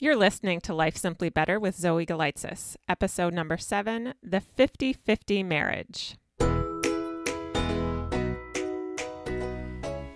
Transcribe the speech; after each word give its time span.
You're 0.00 0.16
listening 0.16 0.60
to 0.62 0.74
Life 0.74 0.96
Simply 0.96 1.28
Better 1.28 1.60
with 1.60 1.76
Zoe 1.76 2.04
Galitzis, 2.04 2.74
episode 2.88 3.32
number 3.32 3.56
seven 3.56 4.14
The 4.24 4.40
50 4.40 4.92
50 4.92 5.44
Marriage. 5.44 6.16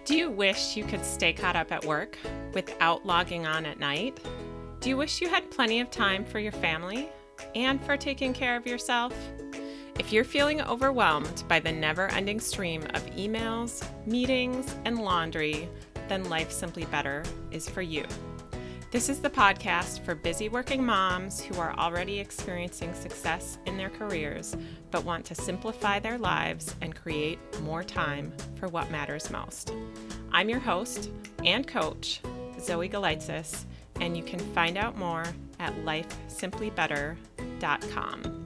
Do 0.04 0.16
you 0.16 0.32
wish 0.32 0.76
you 0.76 0.82
could 0.82 1.04
stay 1.04 1.32
caught 1.32 1.54
up 1.54 1.70
at 1.70 1.84
work 1.84 2.18
without 2.54 3.06
logging 3.06 3.46
on 3.46 3.64
at 3.66 3.78
night? 3.78 4.18
Do 4.80 4.88
you 4.88 4.96
wish 4.96 5.20
you 5.20 5.28
had 5.28 5.48
plenty 5.48 5.78
of 5.78 5.92
time 5.92 6.24
for 6.24 6.40
your 6.40 6.50
family 6.50 7.08
and 7.54 7.80
for 7.84 7.96
taking 7.96 8.32
care 8.32 8.56
of 8.56 8.66
yourself? 8.66 9.14
If 10.00 10.12
you're 10.12 10.24
feeling 10.24 10.60
overwhelmed 10.60 11.44
by 11.46 11.60
the 11.60 11.70
never 11.70 12.08
ending 12.08 12.40
stream 12.40 12.82
of 12.94 13.06
emails, 13.14 13.86
meetings, 14.08 14.74
and 14.84 14.98
laundry, 14.98 15.68
then 16.08 16.28
Life 16.28 16.50
Simply 16.50 16.84
Better 16.86 17.22
is 17.52 17.68
for 17.68 17.82
you. 17.82 18.04
This 18.90 19.10
is 19.10 19.20
the 19.20 19.28
podcast 19.28 20.02
for 20.02 20.14
busy 20.14 20.48
working 20.48 20.82
moms 20.82 21.42
who 21.42 21.60
are 21.60 21.76
already 21.76 22.20
experiencing 22.20 22.94
success 22.94 23.58
in 23.66 23.76
their 23.76 23.90
careers 23.90 24.56
but 24.90 25.04
want 25.04 25.26
to 25.26 25.34
simplify 25.34 25.98
their 25.98 26.16
lives 26.16 26.74
and 26.80 26.96
create 26.96 27.38
more 27.60 27.84
time 27.84 28.32
for 28.54 28.66
what 28.68 28.90
matters 28.90 29.30
most. 29.30 29.74
I'm 30.32 30.48
your 30.48 30.60
host 30.60 31.10
and 31.44 31.66
coach, 31.66 32.22
Zoe 32.58 32.88
Galitzis, 32.88 33.66
and 34.00 34.16
you 34.16 34.22
can 34.22 34.38
find 34.38 34.78
out 34.78 34.96
more 34.96 35.24
at 35.60 35.74
lifesimplybetter.com. 35.84 38.37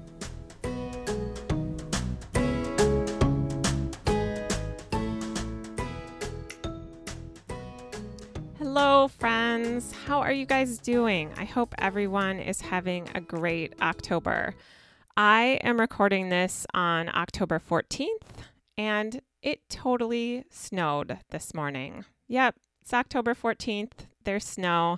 Hello, 8.75 9.07
friends. 9.07 9.93
How 9.93 10.21
are 10.21 10.33
you 10.33 10.47
guys 10.47 10.79
doing? 10.79 11.31
I 11.37 11.45
hope 11.45 11.75
everyone 11.77 12.41
is 12.41 12.63
having 12.63 13.07
a 13.15 13.21
great 13.21 13.75
October. 13.83 14.55
I 15.15 15.61
am 15.63 15.79
recording 15.79 16.31
this 16.31 16.67
on 16.73 17.11
October 17.15 17.61
14th, 17.61 18.47
and 18.79 19.21
it 19.43 19.69
totally 19.69 20.47
snowed 20.49 21.19
this 21.29 21.53
morning. 21.53 22.07
Yep, 22.29 22.57
it's 22.81 22.95
October 22.95 23.35
14th. 23.35 24.07
There's 24.25 24.47
snow, 24.47 24.97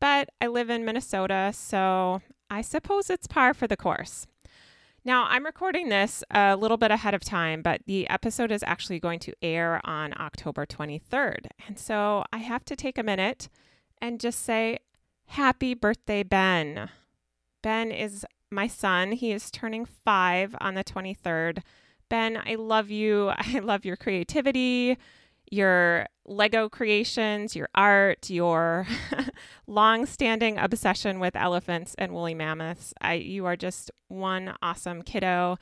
but 0.00 0.28
I 0.40 0.46
live 0.46 0.70
in 0.70 0.84
Minnesota, 0.84 1.50
so 1.52 2.22
I 2.48 2.60
suppose 2.60 3.10
it's 3.10 3.26
par 3.26 3.52
for 3.52 3.66
the 3.66 3.76
course. 3.76 4.28
Now, 5.08 5.24
I'm 5.30 5.46
recording 5.46 5.88
this 5.88 6.22
a 6.32 6.54
little 6.54 6.76
bit 6.76 6.90
ahead 6.90 7.14
of 7.14 7.24
time, 7.24 7.62
but 7.62 7.80
the 7.86 8.06
episode 8.10 8.52
is 8.52 8.62
actually 8.66 9.00
going 9.00 9.20
to 9.20 9.32
air 9.40 9.80
on 9.82 10.12
October 10.20 10.66
23rd. 10.66 11.46
And 11.66 11.78
so 11.78 12.24
I 12.30 12.36
have 12.36 12.62
to 12.66 12.76
take 12.76 12.98
a 12.98 13.02
minute 13.02 13.48
and 14.02 14.20
just 14.20 14.44
say, 14.44 14.80
Happy 15.28 15.72
birthday, 15.72 16.24
Ben. 16.24 16.90
Ben 17.62 17.90
is 17.90 18.26
my 18.50 18.66
son. 18.66 19.12
He 19.12 19.32
is 19.32 19.50
turning 19.50 19.86
five 19.86 20.54
on 20.60 20.74
the 20.74 20.84
23rd. 20.84 21.62
Ben, 22.10 22.42
I 22.44 22.56
love 22.56 22.90
you. 22.90 23.32
I 23.38 23.60
love 23.60 23.86
your 23.86 23.96
creativity, 23.96 24.98
your 25.50 26.06
Lego 26.26 26.68
creations, 26.68 27.56
your 27.56 27.68
art, 27.74 28.28
your 28.28 28.86
long-standing 29.66 30.58
obsession 30.58 31.20
with 31.20 31.34
elephants 31.34 31.94
and 31.98 32.12
woolly 32.12 32.34
mammoths. 32.34 32.92
I, 33.00 33.14
you 33.14 33.46
are 33.46 33.56
just 33.56 33.90
one 34.08 34.54
awesome 34.62 35.02
kiddo, 35.02 35.56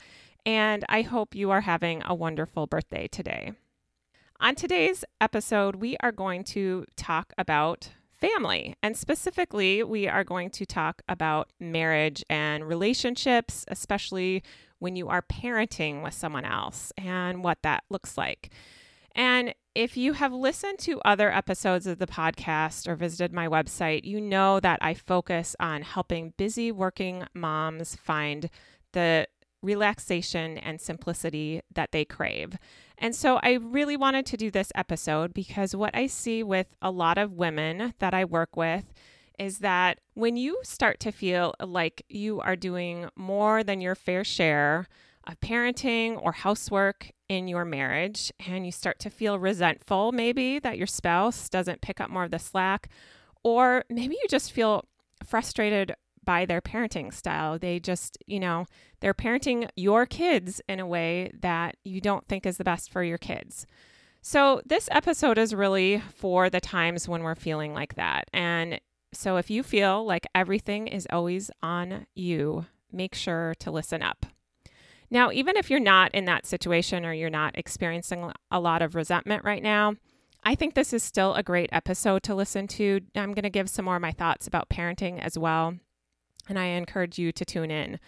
and 0.45 0.83
I 0.89 1.01
hope 1.03 1.35
you 1.35 1.51
are 1.51 1.61
having 1.61 2.01
a 2.05 2.13
wonderful 2.13 2.67
birthday 2.67 3.07
today. 3.07 3.53
On 4.39 4.55
today's 4.55 5.03
episode, 5.19 5.77
we 5.77 5.97
are 6.01 6.11
going 6.11 6.43
to 6.45 6.85
talk 6.95 7.33
about 7.37 7.89
family, 8.19 8.75
and 8.83 8.95
specifically, 8.95 9.83
we 9.83 10.07
are 10.07 10.23
going 10.23 10.49
to 10.51 10.65
talk 10.65 11.01
about 11.07 11.49
marriage 11.59 12.23
and 12.29 12.67
relationships, 12.67 13.65
especially 13.67 14.43
when 14.79 14.95
you 14.95 15.07
are 15.07 15.21
parenting 15.21 16.03
with 16.03 16.13
someone 16.13 16.45
else 16.45 16.91
and 16.97 17.43
what 17.43 17.61
that 17.63 17.83
looks 17.89 18.17
like. 18.17 18.51
And 19.17 19.55
if 19.73 19.97
you 19.97 20.13
have 20.13 20.31
listened 20.31 20.77
to 20.79 21.01
other 21.03 21.31
episodes 21.31 21.87
of 21.87 21.97
the 21.97 22.05
podcast 22.05 22.87
or 22.87 22.95
visited 22.95 23.33
my 23.33 23.47
website, 23.47 24.05
you 24.05 24.21
know 24.21 24.59
that 24.59 24.77
I 24.81 24.93
focus 24.93 25.55
on 25.59 25.81
helping 25.81 26.33
busy 26.37 26.71
working 26.71 27.25
moms 27.33 27.95
find 27.95 28.49
the 28.93 29.27
relaxation 29.63 30.59
and 30.59 30.79
simplicity 30.79 31.61
that 31.73 31.91
they 31.91 32.05
crave. 32.05 32.57
And 32.99 33.15
so 33.15 33.39
I 33.41 33.53
really 33.53 33.97
wanted 33.97 34.27
to 34.27 34.37
do 34.37 34.51
this 34.51 34.71
episode 34.75 35.33
because 35.33 35.75
what 35.75 35.95
I 35.95 36.05
see 36.05 36.43
with 36.43 36.75
a 36.79 36.91
lot 36.91 37.17
of 37.17 37.33
women 37.33 37.95
that 37.97 38.13
I 38.13 38.23
work 38.23 38.55
with 38.55 38.93
is 39.39 39.59
that 39.59 39.99
when 40.13 40.37
you 40.37 40.59
start 40.63 40.99
to 41.01 41.11
feel 41.11 41.53
like 41.59 42.03
you 42.07 42.39
are 42.41 42.55
doing 42.55 43.09
more 43.15 43.63
than 43.63 43.81
your 43.81 43.95
fair 43.95 44.23
share 44.23 44.87
of 45.27 45.39
parenting 45.39 46.19
or 46.21 46.31
housework 46.31 47.11
in 47.29 47.47
your 47.47 47.65
marriage 47.65 48.31
and 48.47 48.65
you 48.65 48.71
start 48.71 48.99
to 48.99 49.09
feel 49.09 49.39
resentful, 49.39 50.11
maybe 50.11 50.59
that 50.59 50.77
your 50.77 50.87
spouse 50.87 51.49
doesn't 51.49 51.81
pick 51.81 51.99
up 51.99 52.09
more 52.09 52.23
of 52.23 52.31
the 52.31 52.39
slack, 52.39 52.89
or 53.43 53.83
maybe 53.89 54.15
you 54.15 54.27
just 54.29 54.51
feel 54.51 54.85
frustrated 55.25 55.95
by 56.23 56.45
their 56.45 56.61
parenting 56.61 57.13
style. 57.13 57.57
They 57.57 57.79
just, 57.79 58.17
you 58.27 58.39
know, 58.39 58.65
they're 58.99 59.13
parenting 59.13 59.69
your 59.75 60.05
kids 60.05 60.61
in 60.67 60.79
a 60.79 60.85
way 60.85 61.31
that 61.41 61.77
you 61.83 62.01
don't 62.01 62.27
think 62.27 62.45
is 62.45 62.57
the 62.57 62.63
best 62.63 62.91
for 62.91 63.03
your 63.03 63.17
kids. 63.17 63.65
So, 64.21 64.61
this 64.65 64.89
episode 64.91 65.37
is 65.37 65.55
really 65.55 66.03
for 66.15 66.49
the 66.49 66.59
times 66.59 67.07
when 67.07 67.23
we're 67.23 67.35
feeling 67.35 67.73
like 67.73 67.95
that. 67.95 68.25
And 68.33 68.81
so, 69.13 69.37
if 69.37 69.49
you 69.49 69.63
feel 69.63 70.05
like 70.05 70.27
everything 70.35 70.87
is 70.87 71.07
always 71.09 71.49
on 71.63 72.07
you, 72.13 72.65
make 72.91 73.15
sure 73.15 73.55
to 73.59 73.71
listen 73.71 74.01
up. 74.01 74.25
Now, 75.09 75.31
even 75.31 75.55
if 75.55 75.69
you're 75.69 75.79
not 75.79 76.13
in 76.13 76.25
that 76.25 76.45
situation 76.45 77.05
or 77.05 77.13
you're 77.13 77.29
not 77.29 77.57
experiencing 77.57 78.31
a 78.51 78.59
lot 78.59 78.81
of 78.81 78.95
resentment 78.95 79.43
right 79.43 79.63
now, 79.63 79.95
I 80.43 80.55
think 80.55 80.75
this 80.75 80.93
is 80.93 81.03
still 81.03 81.33
a 81.33 81.43
great 81.43 81.69
episode 81.71 82.23
to 82.23 82.35
listen 82.35 82.67
to. 82.67 83.01
I'm 83.15 83.33
going 83.33 83.43
to 83.43 83.49
give 83.49 83.69
some 83.69 83.85
more 83.85 83.95
of 83.95 84.01
my 84.01 84.11
thoughts 84.11 84.47
about 84.47 84.69
parenting 84.69 85.19
as 85.19 85.37
well, 85.37 85.77
and 86.47 86.59
I 86.59 86.65
encourage 86.65 87.17
you 87.17 87.31
to 87.31 87.45
tune 87.45 87.71
in. 87.71 87.99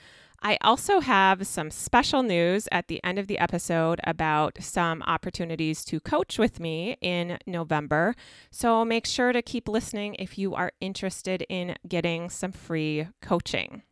I 0.42 0.58
also 0.62 1.02
have 1.02 1.46
some 1.46 1.70
special 1.70 2.24
news 2.24 2.70
at 2.72 2.88
the 2.88 3.04
end 3.04 3.20
of 3.20 3.28
the 3.28 3.40
episode 3.40 4.00
about 4.06 4.58
some 4.62 5.02
opportunities 5.02 5.84
to 5.86 6.00
coach 6.00 6.40
with 6.40 6.62
me 6.62 6.96
in 7.02 7.40
November. 7.46 8.16
So 8.50 8.86
make 8.86 9.06
sure 9.06 9.34
to 9.34 9.42
keep 9.42 9.68
listening 9.68 10.16
if 10.16 10.38
you 10.38 10.56
are 10.56 10.72
interested 10.80 11.46
in 11.50 11.76
getting 11.88 12.30
some 12.30 12.54
free 12.54 13.08
coaching. 13.22 13.84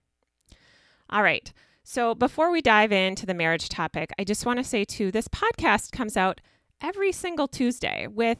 All 1.09 1.21
right. 1.21 1.51
So, 1.89 2.13
before 2.13 2.51
we 2.51 2.61
dive 2.61 2.91
into 2.91 3.25
the 3.25 3.33
marriage 3.33 3.69
topic, 3.69 4.11
I 4.19 4.25
just 4.25 4.45
want 4.45 4.59
to 4.59 4.63
say 4.65 4.83
too 4.83 5.09
this 5.09 5.29
podcast 5.29 5.93
comes 5.93 6.17
out 6.17 6.41
every 6.81 7.13
single 7.13 7.47
Tuesday 7.47 8.07
with, 8.07 8.39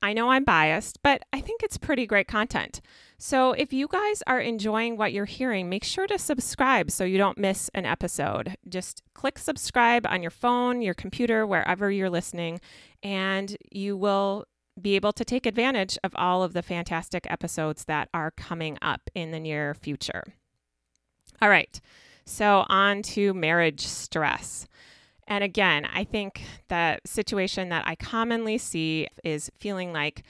I 0.00 0.14
know 0.14 0.30
I'm 0.30 0.44
biased, 0.44 1.02
but 1.02 1.20
I 1.30 1.42
think 1.42 1.62
it's 1.62 1.76
pretty 1.76 2.06
great 2.06 2.26
content. 2.26 2.80
So, 3.18 3.52
if 3.52 3.70
you 3.70 3.86
guys 3.86 4.22
are 4.26 4.40
enjoying 4.40 4.96
what 4.96 5.12
you're 5.12 5.26
hearing, 5.26 5.68
make 5.68 5.84
sure 5.84 6.06
to 6.06 6.18
subscribe 6.18 6.90
so 6.90 7.04
you 7.04 7.18
don't 7.18 7.36
miss 7.36 7.68
an 7.74 7.84
episode. 7.84 8.56
Just 8.66 9.02
click 9.12 9.38
subscribe 9.38 10.06
on 10.06 10.22
your 10.22 10.30
phone, 10.30 10.80
your 10.80 10.94
computer, 10.94 11.46
wherever 11.46 11.90
you're 11.90 12.08
listening, 12.08 12.62
and 13.02 13.58
you 13.70 13.94
will 13.94 14.46
be 14.80 14.96
able 14.96 15.12
to 15.12 15.24
take 15.24 15.44
advantage 15.44 15.98
of 16.02 16.12
all 16.16 16.42
of 16.42 16.54
the 16.54 16.62
fantastic 16.62 17.26
episodes 17.30 17.84
that 17.84 18.08
are 18.14 18.30
coming 18.30 18.78
up 18.80 19.10
in 19.14 19.32
the 19.32 19.40
near 19.40 19.74
future. 19.74 20.24
All 21.42 21.50
right. 21.50 21.78
So, 22.26 22.66
on 22.68 23.02
to 23.02 23.32
marriage 23.34 23.86
stress. 23.86 24.66
And 25.28 25.42
again, 25.42 25.86
I 25.92 26.04
think 26.04 26.42
the 26.68 26.98
situation 27.04 27.68
that 27.70 27.86
I 27.86 27.94
commonly 27.96 28.58
see 28.58 29.08
is 29.24 29.50
feeling 29.58 29.92
like 29.92 30.22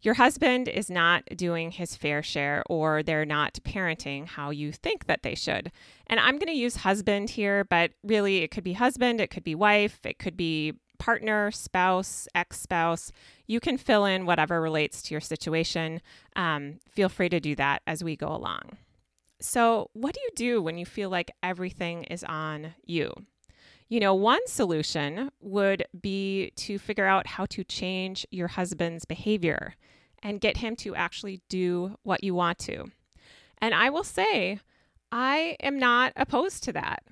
your 0.00 0.14
husband 0.14 0.68
is 0.68 0.88
not 0.88 1.24
doing 1.36 1.72
his 1.72 1.96
fair 1.96 2.22
share 2.22 2.62
or 2.70 3.02
they're 3.02 3.24
not 3.24 3.54
parenting 3.64 4.26
how 4.26 4.50
you 4.50 4.72
think 4.72 5.06
that 5.06 5.22
they 5.22 5.34
should. 5.34 5.72
And 6.06 6.20
I'm 6.20 6.38
going 6.38 6.52
to 6.52 6.52
use 6.52 6.76
husband 6.76 7.30
here, 7.30 7.64
but 7.64 7.92
really 8.04 8.38
it 8.38 8.50
could 8.50 8.64
be 8.64 8.74
husband, 8.74 9.20
it 9.20 9.30
could 9.30 9.42
be 9.42 9.54
wife, 9.54 9.98
it 10.04 10.18
could 10.18 10.36
be 10.36 10.74
partner, 10.98 11.50
spouse, 11.50 12.28
ex 12.34 12.60
spouse. 12.60 13.10
You 13.46 13.60
can 13.60 13.76
fill 13.76 14.04
in 14.04 14.24
whatever 14.24 14.60
relates 14.60 15.02
to 15.02 15.14
your 15.14 15.20
situation. 15.20 16.00
Um, 16.36 16.80
feel 16.90 17.08
free 17.08 17.28
to 17.30 17.40
do 17.40 17.54
that 17.56 17.82
as 17.86 18.04
we 18.04 18.16
go 18.16 18.28
along. 18.28 18.76
So, 19.40 19.90
what 19.92 20.14
do 20.14 20.20
you 20.20 20.30
do 20.34 20.62
when 20.62 20.78
you 20.78 20.86
feel 20.86 21.10
like 21.10 21.30
everything 21.42 22.04
is 22.04 22.24
on 22.24 22.74
you? 22.84 23.12
You 23.88 24.00
know, 24.00 24.14
one 24.14 24.46
solution 24.46 25.30
would 25.40 25.84
be 25.98 26.52
to 26.56 26.78
figure 26.78 27.06
out 27.06 27.26
how 27.26 27.46
to 27.46 27.64
change 27.64 28.26
your 28.30 28.48
husband's 28.48 29.04
behavior 29.04 29.74
and 30.22 30.40
get 30.40 30.58
him 30.58 30.76
to 30.76 30.94
actually 30.94 31.40
do 31.48 31.96
what 32.02 32.24
you 32.24 32.34
want 32.34 32.58
to. 32.60 32.90
And 33.58 33.74
I 33.74 33.90
will 33.90 34.04
say, 34.04 34.60
I 35.10 35.56
am 35.60 35.78
not 35.78 36.12
opposed 36.16 36.64
to 36.64 36.72
that. 36.72 37.04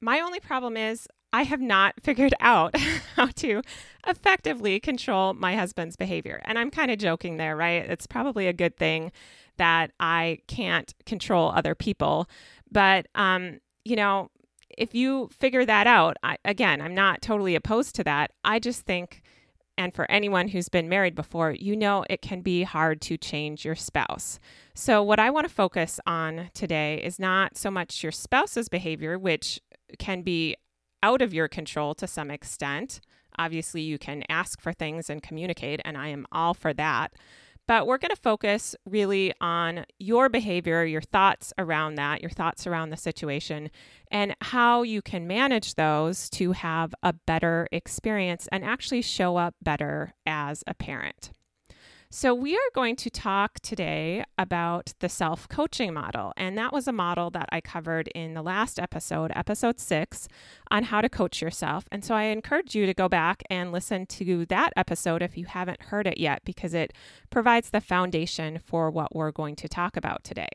My 0.00 0.20
only 0.20 0.40
problem 0.40 0.76
is 0.76 1.06
I 1.32 1.42
have 1.42 1.60
not 1.60 1.94
figured 2.02 2.34
out 2.40 2.76
how 3.16 3.26
to 3.26 3.62
effectively 4.06 4.80
control 4.80 5.34
my 5.34 5.54
husband's 5.54 5.96
behavior. 5.96 6.40
And 6.44 6.58
I'm 6.58 6.70
kind 6.70 6.90
of 6.90 6.98
joking 6.98 7.36
there, 7.36 7.56
right? 7.56 7.84
It's 7.90 8.06
probably 8.06 8.46
a 8.46 8.52
good 8.52 8.76
thing 8.76 9.12
that 9.60 9.90
I 10.00 10.38
can't 10.48 10.94
control 11.04 11.52
other 11.54 11.74
people. 11.74 12.26
But, 12.72 13.08
um, 13.14 13.58
you 13.84 13.94
know, 13.94 14.30
if 14.78 14.94
you 14.94 15.28
figure 15.38 15.66
that 15.66 15.86
out, 15.86 16.16
I, 16.22 16.38
again, 16.46 16.80
I'm 16.80 16.94
not 16.94 17.20
totally 17.20 17.54
opposed 17.54 17.94
to 17.96 18.04
that. 18.04 18.30
I 18.42 18.58
just 18.58 18.86
think, 18.86 19.20
and 19.76 19.94
for 19.94 20.10
anyone 20.10 20.48
who's 20.48 20.70
been 20.70 20.88
married 20.88 21.14
before, 21.14 21.52
you 21.52 21.76
know 21.76 22.06
it 22.08 22.22
can 22.22 22.40
be 22.40 22.62
hard 22.62 23.02
to 23.02 23.18
change 23.18 23.66
your 23.66 23.74
spouse. 23.74 24.38
So, 24.74 25.02
what 25.02 25.20
I 25.20 25.28
want 25.28 25.46
to 25.46 25.52
focus 25.52 26.00
on 26.06 26.48
today 26.54 27.02
is 27.04 27.18
not 27.18 27.58
so 27.58 27.70
much 27.70 28.02
your 28.02 28.12
spouse's 28.12 28.70
behavior, 28.70 29.18
which 29.18 29.60
can 29.98 30.22
be 30.22 30.56
out 31.02 31.20
of 31.20 31.34
your 31.34 31.48
control 31.48 31.94
to 31.96 32.06
some 32.06 32.30
extent. 32.30 33.00
Obviously, 33.38 33.82
you 33.82 33.98
can 33.98 34.22
ask 34.30 34.58
for 34.58 34.72
things 34.72 35.10
and 35.10 35.22
communicate, 35.22 35.82
and 35.84 35.98
I 35.98 36.08
am 36.08 36.26
all 36.32 36.54
for 36.54 36.72
that. 36.72 37.12
But 37.70 37.86
we're 37.86 37.98
going 37.98 38.10
to 38.10 38.20
focus 38.20 38.74
really 38.84 39.32
on 39.40 39.84
your 40.00 40.28
behavior, 40.28 40.84
your 40.84 41.02
thoughts 41.02 41.52
around 41.56 41.94
that, 41.94 42.20
your 42.20 42.28
thoughts 42.32 42.66
around 42.66 42.90
the 42.90 42.96
situation, 42.96 43.70
and 44.10 44.34
how 44.40 44.82
you 44.82 45.00
can 45.00 45.28
manage 45.28 45.76
those 45.76 46.28
to 46.30 46.50
have 46.50 46.92
a 47.04 47.12
better 47.12 47.68
experience 47.70 48.48
and 48.50 48.64
actually 48.64 49.02
show 49.02 49.36
up 49.36 49.54
better 49.62 50.14
as 50.26 50.64
a 50.66 50.74
parent. 50.74 51.30
So, 52.12 52.34
we 52.34 52.56
are 52.56 52.74
going 52.74 52.96
to 52.96 53.08
talk 53.08 53.60
today 53.60 54.24
about 54.36 54.94
the 54.98 55.08
self 55.08 55.48
coaching 55.48 55.94
model. 55.94 56.32
And 56.36 56.58
that 56.58 56.72
was 56.72 56.88
a 56.88 56.92
model 56.92 57.30
that 57.30 57.48
I 57.52 57.60
covered 57.60 58.08
in 58.08 58.34
the 58.34 58.42
last 58.42 58.80
episode, 58.80 59.30
episode 59.36 59.78
six, 59.78 60.26
on 60.72 60.82
how 60.82 61.02
to 61.02 61.08
coach 61.08 61.40
yourself. 61.40 61.84
And 61.92 62.04
so, 62.04 62.16
I 62.16 62.24
encourage 62.24 62.74
you 62.74 62.84
to 62.84 62.94
go 62.94 63.08
back 63.08 63.44
and 63.48 63.70
listen 63.70 64.06
to 64.06 64.44
that 64.46 64.72
episode 64.76 65.22
if 65.22 65.38
you 65.38 65.44
haven't 65.44 65.82
heard 65.82 66.08
it 66.08 66.18
yet, 66.18 66.42
because 66.44 66.74
it 66.74 66.92
provides 67.30 67.70
the 67.70 67.80
foundation 67.80 68.58
for 68.58 68.90
what 68.90 69.14
we're 69.14 69.30
going 69.30 69.54
to 69.54 69.68
talk 69.68 69.96
about 69.96 70.24
today. 70.24 70.48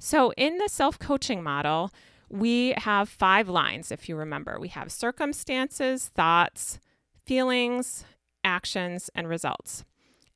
So, 0.00 0.32
in 0.36 0.58
the 0.58 0.68
self 0.68 0.98
coaching 0.98 1.44
model, 1.44 1.92
we 2.28 2.74
have 2.78 3.08
five 3.08 3.48
lines, 3.48 3.92
if 3.92 4.08
you 4.08 4.16
remember. 4.16 4.58
We 4.58 4.68
have 4.68 4.90
circumstances, 4.90 6.08
thoughts, 6.08 6.80
feelings, 7.24 8.02
actions, 8.42 9.10
and 9.14 9.28
results. 9.28 9.84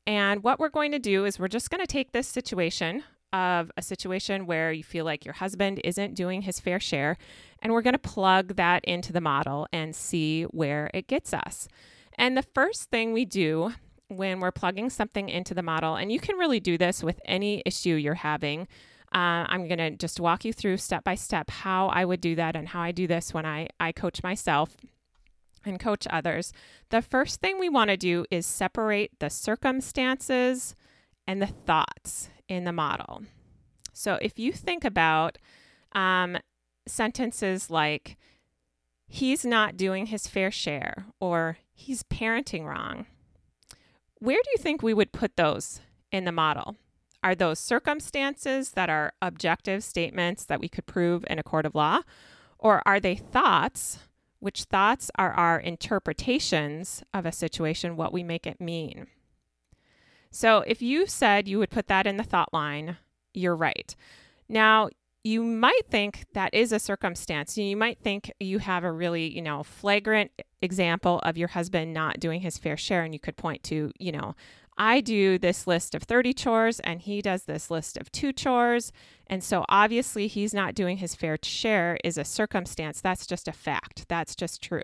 And 0.07 0.43
what 0.43 0.61
we're 0.61 0.69
going 0.69 0.93
to 0.93 0.99
do 0.99 1.25
is 1.25 1.39
we're 1.39 1.49
just 1.49 1.71
going 1.71 1.81
to 1.81 1.87
take 1.87 2.13
this 2.13 2.29
situation 2.29 3.03
of 3.33 3.71
a 3.77 3.83
situation 3.83 4.47
where 4.47 4.73
you 4.73 4.85
feel 4.85 5.05
like 5.05 5.25
your 5.25 5.35
husband 5.35 5.81
isn't 5.85 6.15
doing 6.15 6.43
his 6.43 6.61
fair 6.61 6.79
share, 6.79 7.17
and 7.61 7.73
we're 7.73 7.83
going 7.83 7.93
to 7.93 7.99
plug 7.99 8.57
that 8.57 8.85
into 8.85 9.13
the 9.13 9.21
model 9.21 9.67
and 9.73 9.97
see 9.97 10.45
where 10.45 10.91
it 10.95 11.09
gets 11.09 11.35
us. 11.35 11.69
And 12.17 12.37
the 12.37 12.47
first 12.55 12.91
thing 12.91 13.13
we 13.13 13.25
do 13.25 13.73
when 14.09 14.39
we're 14.39 14.53
plugging 14.53 14.89
something 14.89 15.29
into 15.29 15.55
the 15.55 15.63
model, 15.63 15.97
and 15.97 16.13
you 16.13 16.21
can 16.21 16.37
really 16.37 16.61
do 16.61 16.79
this 16.79 17.03
with 17.03 17.21
any 17.25 17.63
issue 17.67 17.95
you're 17.95 18.15
having. 18.15 18.63
Uh, 19.13 19.47
I'm 19.49 19.67
going 19.67 19.79
to 19.79 19.91
just 19.91 20.21
walk 20.21 20.45
you 20.45 20.53
through 20.53 20.77
step 20.77 21.03
by 21.03 21.17
step 21.17 21.51
how 21.51 21.89
I 21.89 22.05
would 22.05 22.21
do 22.21 22.37
that 22.37 22.55
and 22.55 22.69
how 22.69 22.81
I 22.81 22.93
do 22.93 23.07
this 23.07 23.35
when 23.35 23.45
I, 23.45 23.69
I 23.81 23.93
coach 23.93 24.23
myself 24.23 24.77
and 25.67 25.81
coach 25.81 26.07
others, 26.11 26.53
the 26.91 27.03
first 27.03 27.41
thing 27.41 27.59
we 27.59 27.69
want 27.69 27.91
to 27.91 27.97
do 27.97 28.25
is 28.31 28.47
separate 28.47 29.11
the 29.19 29.31
circumstances 29.31 30.75
and 31.27 31.43
the 31.43 31.47
thoughts 31.47 32.31
in 32.49 32.65
the 32.65 32.73
model. 32.73 33.23
So 33.93 34.19
if 34.21 34.39
you 34.39 34.53
think 34.53 34.85
about 34.85 35.39
um, 35.93 36.37
sentences 36.87 37.71
like, 37.71 38.17
he's 39.09 39.45
not 39.45 39.77
doing 39.77 40.07
his 40.07 40.27
fair 40.27 40.51
share 40.51 41.07
or 41.21 41.59
he's 41.73 42.03
parenting 42.03 42.65
wrong, 42.65 43.07
where 44.19 44.41
do 44.43 44.51
you 44.51 44.59
think 44.59 44.83
we 44.83 44.95
would 44.95 45.13
put 45.13 45.37
those 45.37 45.81
in 46.11 46.25
the 46.25 46.33
model? 46.33 46.77
Are 47.23 47.35
those 47.35 47.59
circumstances 47.59 48.73
that 48.73 48.89
are 48.89 49.13
objective 49.21 49.83
statements 49.83 50.45
that 50.45 50.61
we 50.61 50.69
could 50.69 50.87
prove 50.87 51.25
in 51.29 51.39
a 51.39 51.43
court 51.43 51.67
of 51.67 51.75
law? 51.75 52.01
Or 52.59 52.83
are 52.87 53.01
they 53.01 53.17
thoughts 53.17 53.99
which 54.41 54.65
thoughts 54.65 55.11
are 55.17 55.33
our 55.33 55.59
interpretations 55.59 57.03
of 57.13 57.27
a 57.27 57.33
situation, 57.33 57.97
what 57.97 58.13
we 58.13 58.23
make 58.23 58.47
it 58.47 58.61
mean. 58.61 59.07
So 60.31 60.59
if 60.67 60.83
you 60.83 61.07
said 61.07 61.49
you 61.49 61.59
would 61.59 61.71
put 61.71 61.89
that 61.89 62.07
in 62.07 62.17
the 62.17 62.23
thought 62.23 62.53
line, 62.53 62.99
you're 63.33 63.57
right. 63.57 63.95
Now, 64.49 64.91
you 65.25 65.43
might 65.43 65.87
think 65.91 66.27
that 66.35 66.55
is 66.55 66.71
a 66.71 66.79
circumstance. 66.79 67.59
You 67.59 67.77
might 67.77 67.99
think 67.99 68.33
you 68.39 68.61
have 68.61 68.85
a 68.85 68.93
really, 68.93 69.35
you 69.35 69.43
know, 69.43 69.65
flagrant 69.65 70.31
example 70.63 71.19
of 71.21 71.37
your 71.37 71.49
husband 71.49 71.93
not 71.93 72.21
doing 72.21 72.43
his 72.43 72.59
fair 72.59 72.77
share, 72.77 73.03
and 73.03 73.13
you 73.13 73.19
could 73.19 73.37
point 73.37 73.65
to, 73.65 73.91
you 73.99 74.13
know, 74.13 74.37
I 74.79 75.01
do 75.01 75.39
this 75.39 75.67
list 75.67 75.95
of 75.95 76.03
30 76.03 76.35
chores 76.35 76.81
and 76.81 77.01
he 77.01 77.23
does 77.23 77.45
this 77.45 77.71
list 77.71 77.97
of 77.97 78.13
two 78.13 78.33
chores. 78.33 78.93
And 79.27 79.43
so 79.43 79.65
obviously 79.69 80.27
he's 80.27 80.53
not 80.53 80.75
doing 80.75 80.99
his 80.99 81.15
fair 81.15 81.39
share 81.43 81.99
is 82.05 82.19
a 82.19 82.25
circumstance. 82.25 83.01
That's 83.01 83.27
just 83.27 83.49
a 83.49 83.53
fact. 83.53 84.07
That's 84.09 84.37
just 84.37 84.63
true. 84.63 84.83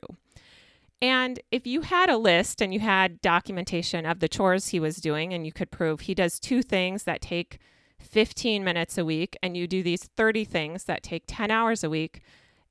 And 1.03 1.41
if 1.51 1.67
you 1.67 1.81
had 1.81 2.09
a 2.09 2.17
list 2.17 2.63
and 2.63 2.73
you 2.73 2.79
had 2.79 3.21
documentation 3.21 4.07
of 4.07 4.21
the 4.21 4.29
chores 4.29 4.69
he 4.69 4.79
was 4.79 4.97
doing, 4.99 5.35
and 5.35 5.45
you 5.45 5.53
could 5.53 5.73
prove 5.73 6.01
he 6.01 6.15
does 6.15 6.39
two 6.39 6.63
things 6.63 7.03
that 7.05 7.21
take 7.21 7.59
15 7.99 8.63
minutes 8.63 8.97
a 8.97 9.05
week, 9.05 9.37
and 9.43 9.57
you 9.57 9.67
do 9.67 9.83
these 9.83 10.05
30 10.17 10.45
things 10.45 10.85
that 10.85 11.03
take 11.03 11.25
10 11.27 11.51
hours 11.51 11.83
a 11.83 11.91
week, 11.91 12.23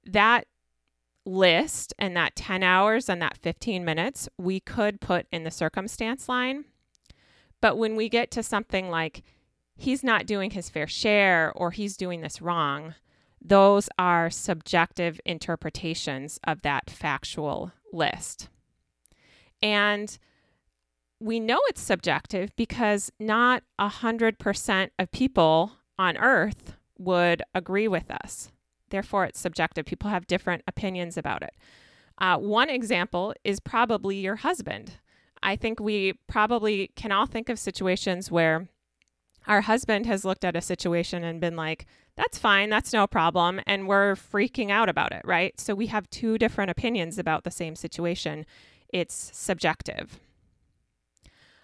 that 0.06 0.48
list 1.26 1.94
and 2.00 2.16
that 2.16 2.36
10 2.38 2.64
hours 2.64 3.10
and 3.10 3.22
that 3.22 3.38
15 3.38 3.84
minutes 3.84 4.30
we 4.38 4.62
could 4.62 5.02
put 5.02 5.28
in 5.32 5.44
the 5.44 5.52
circumstance 5.52 6.28
line 6.28 6.66
but 7.62 7.78
when 7.78 7.96
we 7.96 8.10
get 8.10 8.32
to 8.32 8.44
something 8.44 8.90
like 8.90 9.24
he's 9.76 10.04
not 10.04 10.26
doing 10.26 10.52
his 10.52 10.70
fair 10.70 10.88
share 10.88 11.52
or 11.56 11.72
he's 11.72 11.96
doing 11.96 12.22
this 12.22 12.42
wrong, 12.42 12.96
those 13.42 13.90
are 13.98 14.30
subjective 14.30 15.20
interpretations 15.26 16.40
of 16.44 16.62
that 16.62 16.90
factual 16.90 17.72
list. 17.92 18.50
And 19.62 20.18
we 21.20 21.40
know 21.40 21.60
it's 21.68 21.82
subjective 21.82 22.56
because 22.56 23.12
not 23.20 23.64
100% 23.80 24.90
of 24.98 25.12
people 25.12 25.74
on 25.98 26.18
earth 26.18 26.76
would 26.98 27.44
agree 27.54 27.88
with 27.88 28.10
us. 28.10 28.52
Therefore, 28.90 29.26
it's 29.26 29.40
subjective. 29.40 29.86
People 29.86 30.10
have 30.10 30.28
different 30.28 30.64
opinions 30.68 31.18
about 31.18 31.44
it. 31.44 31.54
Uh, 32.18 32.38
one 32.38 32.70
example 32.70 33.34
is 33.44 33.60
probably 33.60 34.18
your 34.18 34.38
husband. 34.38 34.94
I 35.44 35.56
think 35.56 35.80
we 35.80 36.14
probably 36.28 36.92
can 36.96 37.12
all 37.12 37.26
think 37.26 37.50
of 37.50 37.60
situations 37.60 38.32
where 38.32 38.68
our 39.48 39.62
husband 39.62 40.06
has 40.06 40.24
looked 40.24 40.46
at 40.46 40.56
a 40.56 40.62
situation 40.62 41.24
and 41.24 41.42
been 41.42 41.56
like, 41.56 41.86
that's 42.16 42.38
fine, 42.38 42.70
that's 42.70 42.94
no 42.94 43.08
problem. 43.08 43.60
And 43.66 43.88
we're 43.88 44.16
freaking 44.16 44.70
out 44.70 44.90
about 44.90 45.12
it, 45.12 45.22
right? 45.26 45.60
So 45.60 45.74
we 45.74 45.88
have 45.88 46.10
two 46.10 46.38
different 46.38 46.70
opinions 46.70 47.18
about 47.18 47.44
the 47.44 47.52
same 47.52 47.76
situation. 47.76 48.46
It's 48.90 49.32
subjective. 49.34 50.20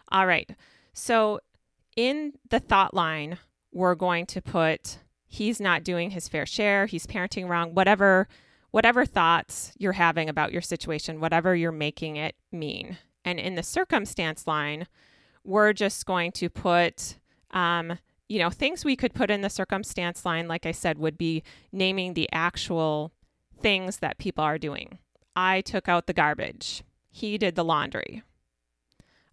All 0.09 0.25
right. 0.25 0.49
So 0.93 1.39
in 1.95 2.33
the 2.49 2.59
thought 2.59 2.93
line, 2.93 3.37
we're 3.71 3.95
going 3.95 4.25
to 4.27 4.41
put 4.41 4.99
he's 5.27 5.59
not 5.59 5.83
doing 5.83 6.11
his 6.11 6.27
fair 6.27 6.45
share, 6.45 6.85
he's 6.85 7.05
parenting 7.05 7.49
wrong, 7.49 7.73
whatever 7.73 8.27
whatever 8.71 9.05
thoughts 9.05 9.71
you're 9.77 9.93
having 9.93 10.29
about 10.29 10.51
your 10.51 10.61
situation, 10.61 11.19
whatever 11.19 11.55
you're 11.55 11.71
making 11.71 12.15
it 12.15 12.35
mean. 12.51 12.97
And 13.27 13.41
in 13.41 13.55
the 13.55 13.63
circumstance 13.63 14.47
line, 14.47 14.87
we're 15.43 15.73
just 15.73 16.05
going 16.05 16.31
to 16.31 16.49
put, 16.49 17.17
um, 17.51 17.99
you 18.29 18.39
know, 18.39 18.49
things 18.49 18.85
we 18.85 18.95
could 18.95 19.13
put 19.13 19.29
in 19.29 19.41
the 19.41 19.49
circumstance 19.49 20.25
line, 20.25 20.47
like 20.47 20.65
I 20.65 20.71
said, 20.71 20.97
would 20.97 21.17
be 21.17 21.43
naming 21.73 22.13
the 22.13 22.29
actual 22.31 23.11
things 23.59 23.97
that 23.97 24.17
people 24.17 24.45
are 24.45 24.57
doing. 24.57 24.99
I 25.35 25.59
took 25.59 25.89
out 25.89 26.07
the 26.07 26.13
garbage. 26.13 26.83
He 27.09 27.37
did 27.37 27.55
the 27.55 27.65
laundry. 27.65 28.23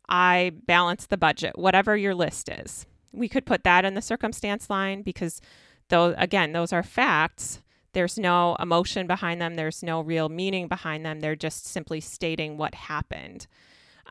I 0.09 0.51
balanced 0.67 1.11
the 1.11 1.17
budget, 1.17 1.57
whatever 1.57 1.97
your 1.97 2.17
list 2.17 2.49
is. 2.49 2.87
We 3.13 3.29
could 3.29 3.47
put 3.47 3.63
that 3.63 3.85
in 3.85 3.95
the 3.95 4.03
circumstance 4.03 4.69
line 4.69 5.03
because, 5.03 5.41
though, 5.89 6.17
again, 6.19 6.51
those 6.51 6.73
are 6.73 6.83
facts. 6.83 7.63
There's 7.93 8.19
no 8.19 8.57
emotion 8.59 9.07
behind 9.07 9.41
them, 9.41 9.55
there's 9.55 9.85
no 9.85 10.01
real 10.01 10.29
meaning 10.29 10.67
behind 10.67 11.07
them. 11.07 11.21
They're 11.21 11.37
just 11.37 11.65
simply 11.65 12.01
stating 12.01 12.57
what 12.57 12.75
happened. 12.75 13.47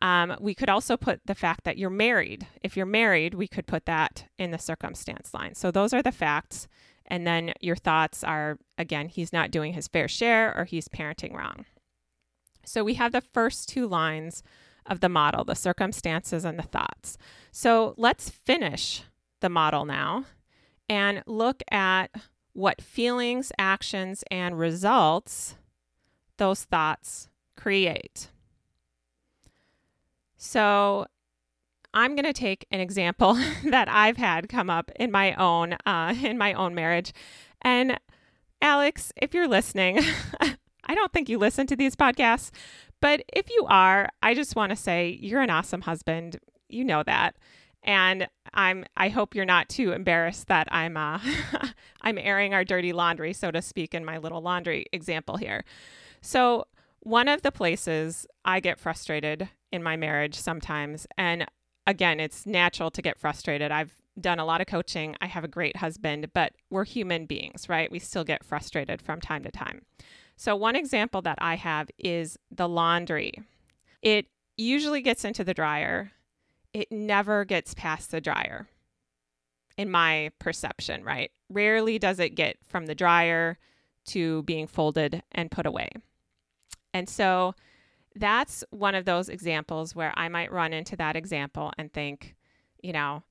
Um, 0.02 0.36
we 0.40 0.56
could 0.56 0.70
also 0.70 0.98
put 0.98 1.22
the 1.26 1.36
fact 1.36 1.64
that 1.64 1.78
you're 1.78 1.90
married. 1.90 2.48
If 2.62 2.76
you're 2.76 2.86
married, 2.86 3.34
we 3.34 3.48
could 3.48 3.68
put 3.68 3.86
that 3.86 4.26
in 4.38 4.52
the 4.52 4.58
circumstance 4.58 5.34
line. 5.34 5.56
So 5.56 5.72
those 5.72 5.94
are 5.94 6.02
the 6.02 6.12
facts. 6.12 6.68
And 7.06 7.28
then 7.28 7.54
your 7.62 7.76
thoughts 7.76 8.24
are 8.24 8.58
again, 8.78 9.08
he's 9.08 9.34
not 9.34 9.52
doing 9.52 9.74
his 9.74 9.88
fair 9.88 10.08
share 10.08 10.58
or 10.58 10.66
he's 10.66 10.88
parenting 10.88 11.34
wrong. 11.34 11.66
So 12.66 12.84
we 12.84 12.96
have 12.96 13.12
the 13.12 13.22
first 13.22 13.70
two 13.70 13.88
lines 13.88 14.44
of 14.86 15.00
the 15.00 15.10
model 15.10 15.44
the 15.44 15.56
circumstances 15.56 16.44
and 16.46 16.58
the 16.58 16.64
thoughts. 16.64 17.18
So 17.52 17.94
let's 17.98 18.30
finish 18.30 19.04
the 19.42 19.50
model 19.50 19.86
now 19.86 20.26
and 20.90 21.24
look 21.26 21.64
at 21.72 22.08
what 22.54 22.82
feelings, 22.82 23.52
actions, 23.58 24.24
and 24.30 24.58
results 24.58 25.56
those 26.38 26.64
thoughts 26.64 27.30
create. 27.56 28.30
So 30.44 31.06
I'm 31.94 32.16
going 32.16 32.26
to 32.26 32.34
take 32.34 32.68
an 32.70 32.82
example 32.82 33.34
that 33.64 33.88
I've 33.88 34.18
had 34.18 34.50
come 34.50 34.70
up 34.70 34.92
in 34.98 35.10
my 35.10 35.34
own 35.36 35.78
uh, 35.86 36.14
in 36.24 36.38
my 36.38 36.54
own 36.54 36.76
marriage. 36.76 37.14
And 37.62 37.98
Alex, 38.62 39.14
if 39.16 39.34
you're 39.34 39.48
listening, 39.48 40.00
I 40.84 40.96
don't 40.96 41.14
think 41.14 41.30
you 41.30 41.38
listen 41.38 41.66
to 41.68 41.78
these 41.78 41.96
podcasts, 41.96 42.52
but 43.00 43.24
if 43.32 43.50
you 43.50 43.66
are, 43.70 44.10
I 44.22 44.34
just 44.34 44.56
want 44.56 44.72
to 44.72 44.76
say 44.76 45.18
you're 45.22 45.42
an 45.42 45.50
awesome 45.50 45.82
husband. 45.82 46.40
You 46.68 46.84
know 46.84 47.04
that. 47.04 47.38
And 47.82 48.28
I'm 48.54 48.84
I 48.98 49.08
hope 49.10 49.36
you're 49.36 49.46
not 49.46 49.70
too 49.70 49.94
embarrassed 49.94 50.48
that 50.48 50.68
I'm 50.72 50.98
uh, 50.98 51.20
I'm 52.02 52.18
airing 52.18 52.54
our 52.54 52.66
dirty 52.66 52.92
laundry, 52.92 53.32
so 53.32 53.50
to 53.50 53.62
speak, 53.62 53.94
in 53.94 54.04
my 54.04 54.18
little 54.18 54.42
laundry 54.42 54.88
example 54.92 55.38
here. 55.38 55.64
So 56.22 56.66
one 57.04 57.28
of 57.28 57.42
the 57.42 57.52
places 57.52 58.26
I 58.46 58.60
get 58.60 58.80
frustrated 58.80 59.50
in 59.72 59.84
my 59.84 59.98
marriage 59.98 60.36
sometimes, 60.36 61.06
and 61.18 61.46
again, 61.86 62.20
it's 62.20 62.46
natural 62.46 62.90
to 62.92 63.02
get 63.02 63.20
frustrated. 63.20 63.72
I've 63.72 63.94
done 64.20 64.40
a 64.40 64.46
lot 64.46 64.62
of 64.62 64.68
coaching. 64.68 65.16
I 65.20 65.28
have 65.28 65.44
a 65.44 65.50
great 65.50 65.78
husband, 65.78 66.32
but 66.34 66.54
we're 66.70 66.86
human 66.86 67.26
beings, 67.26 67.68
right? 67.68 67.92
We 67.92 68.00
still 68.00 68.24
get 68.24 68.46
frustrated 68.46 69.02
from 69.02 69.20
time 69.20 69.44
to 69.44 69.52
time. 69.52 69.82
So, 70.38 70.56
one 70.56 70.76
example 70.76 71.22
that 71.24 71.38
I 71.42 71.56
have 71.56 71.90
is 71.98 72.38
the 72.50 72.70
laundry. 72.70 73.34
It 74.02 74.28
usually 74.56 75.02
gets 75.02 75.26
into 75.26 75.44
the 75.44 75.54
dryer, 75.54 76.12
it 76.74 76.92
never 76.92 77.44
gets 77.44 77.74
past 77.74 78.12
the 78.12 78.22
dryer, 78.22 78.68
in 79.78 79.92
my 79.92 80.32
perception, 80.40 81.04
right? 81.04 81.32
Rarely 81.50 82.00
does 82.00 82.20
it 82.20 82.36
get 82.36 82.58
from 82.64 82.86
the 82.86 82.96
dryer 82.96 83.58
to 84.08 84.44
being 84.44 84.68
folded 84.68 85.24
and 85.32 85.52
put 85.52 85.66
away. 85.66 85.90
And 86.94 87.10
so, 87.10 87.56
that's 88.16 88.64
one 88.70 88.96
of 88.96 89.06
those 89.06 89.30
examples 89.30 89.96
where 89.96 90.14
I 90.16 90.30
might 90.30 90.52
run 90.52 90.74
into 90.74 90.96
that 90.98 91.16
example 91.16 91.72
and 91.78 91.92
think, 91.92 92.36
you 92.82 92.94
know, 92.94 93.24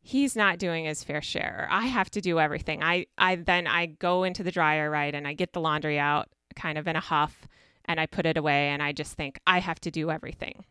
he's 0.00 0.36
not 0.36 0.58
doing 0.58 0.84
his 0.84 1.04
fair 1.04 1.20
share. 1.20 1.68
I 1.70 1.86
have 1.86 2.10
to 2.12 2.20
do 2.20 2.38
everything. 2.38 2.82
I, 2.82 3.06
I 3.18 3.36
then 3.36 3.66
I 3.66 3.86
go 3.86 4.24
into 4.24 4.42
the 4.42 4.52
dryer, 4.52 4.90
right, 4.90 5.14
and 5.14 5.26
I 5.26 5.34
get 5.34 5.52
the 5.52 5.60
laundry 5.60 5.98
out 5.98 6.28
kind 6.54 6.78
of 6.78 6.86
in 6.88 6.96
a 6.96 7.00
huff 7.00 7.46
and 7.84 8.00
I 8.00 8.06
put 8.06 8.26
it 8.26 8.36
away 8.36 8.68
and 8.68 8.82
I 8.82 8.92
just 8.92 9.14
think 9.14 9.38
I 9.46 9.60
have 9.60 9.80
to 9.80 9.90
do 9.90 10.10
everything. 10.10 10.64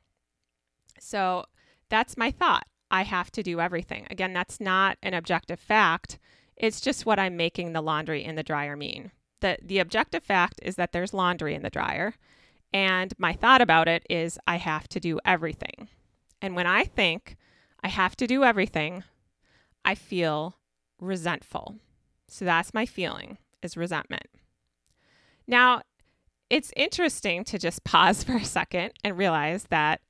So 0.99 1.45
that's 1.89 2.17
my 2.17 2.31
thought. 2.31 2.65
I 2.89 3.03
have 3.03 3.31
to 3.31 3.43
do 3.43 3.59
everything. 3.59 4.07
Again, 4.09 4.33
that's 4.33 4.59
not 4.59 4.97
an 5.03 5.13
objective 5.13 5.59
fact. 5.59 6.17
It's 6.55 6.81
just 6.81 7.05
what 7.05 7.19
I'm 7.19 7.35
making 7.35 7.73
the 7.73 7.81
laundry 7.81 8.23
in 8.23 8.35
the 8.35 8.43
dryer 8.43 8.75
mean. 8.75 9.11
The 9.45 9.59
the 9.61 9.77
objective 9.77 10.23
fact 10.23 10.59
is 10.63 10.75
that 10.75 10.91
there's 10.91 11.13
laundry 11.13 11.53
in 11.53 11.61
the 11.61 11.69
dryer. 11.69 12.15
And 12.73 13.13
my 13.19 13.33
thought 13.33 13.61
about 13.61 13.87
it 13.87 14.03
is 14.09 14.39
I 14.47 14.55
have 14.55 14.87
to 14.87 14.99
do 14.99 15.19
everything. 15.23 15.87
And 16.41 16.55
when 16.55 16.65
I 16.65 16.83
think 16.83 17.37
I 17.83 17.89
have 17.89 18.15
to 18.15 18.25
do 18.25 18.43
everything, 18.43 19.03
I 19.85 19.93
feel 19.93 20.55
resentful. 20.99 21.75
So 22.27 22.43
that's 22.43 22.73
my 22.73 22.87
feeling 22.87 23.37
is 23.61 23.77
resentment. 23.77 24.25
Now, 25.45 25.83
it's 26.49 26.73
interesting 26.75 27.43
to 27.43 27.59
just 27.59 27.83
pause 27.83 28.23
for 28.25 28.37
a 28.37 28.43
second 28.43 28.93
and 29.03 29.15
realize 29.15 29.65
that 29.65 30.01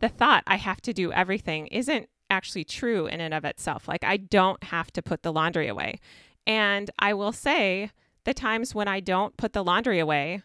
the 0.00 0.08
thought 0.08 0.42
I 0.48 0.56
have 0.56 0.80
to 0.82 0.92
do 0.92 1.12
everything 1.12 1.68
isn't 1.68 2.08
actually 2.30 2.64
true 2.64 3.06
in 3.06 3.20
and 3.20 3.32
of 3.32 3.44
itself. 3.44 3.86
Like, 3.86 4.02
I 4.02 4.16
don't 4.16 4.64
have 4.64 4.90
to 4.94 5.02
put 5.02 5.22
the 5.22 5.32
laundry 5.32 5.68
away. 5.68 6.00
And 6.48 6.90
I 6.98 7.14
will 7.14 7.32
say, 7.32 7.92
the 8.26 8.34
times 8.34 8.74
when 8.74 8.88
I 8.88 8.98
don't 8.98 9.36
put 9.36 9.52
the 9.52 9.62
laundry 9.62 10.00
away, 10.00 10.42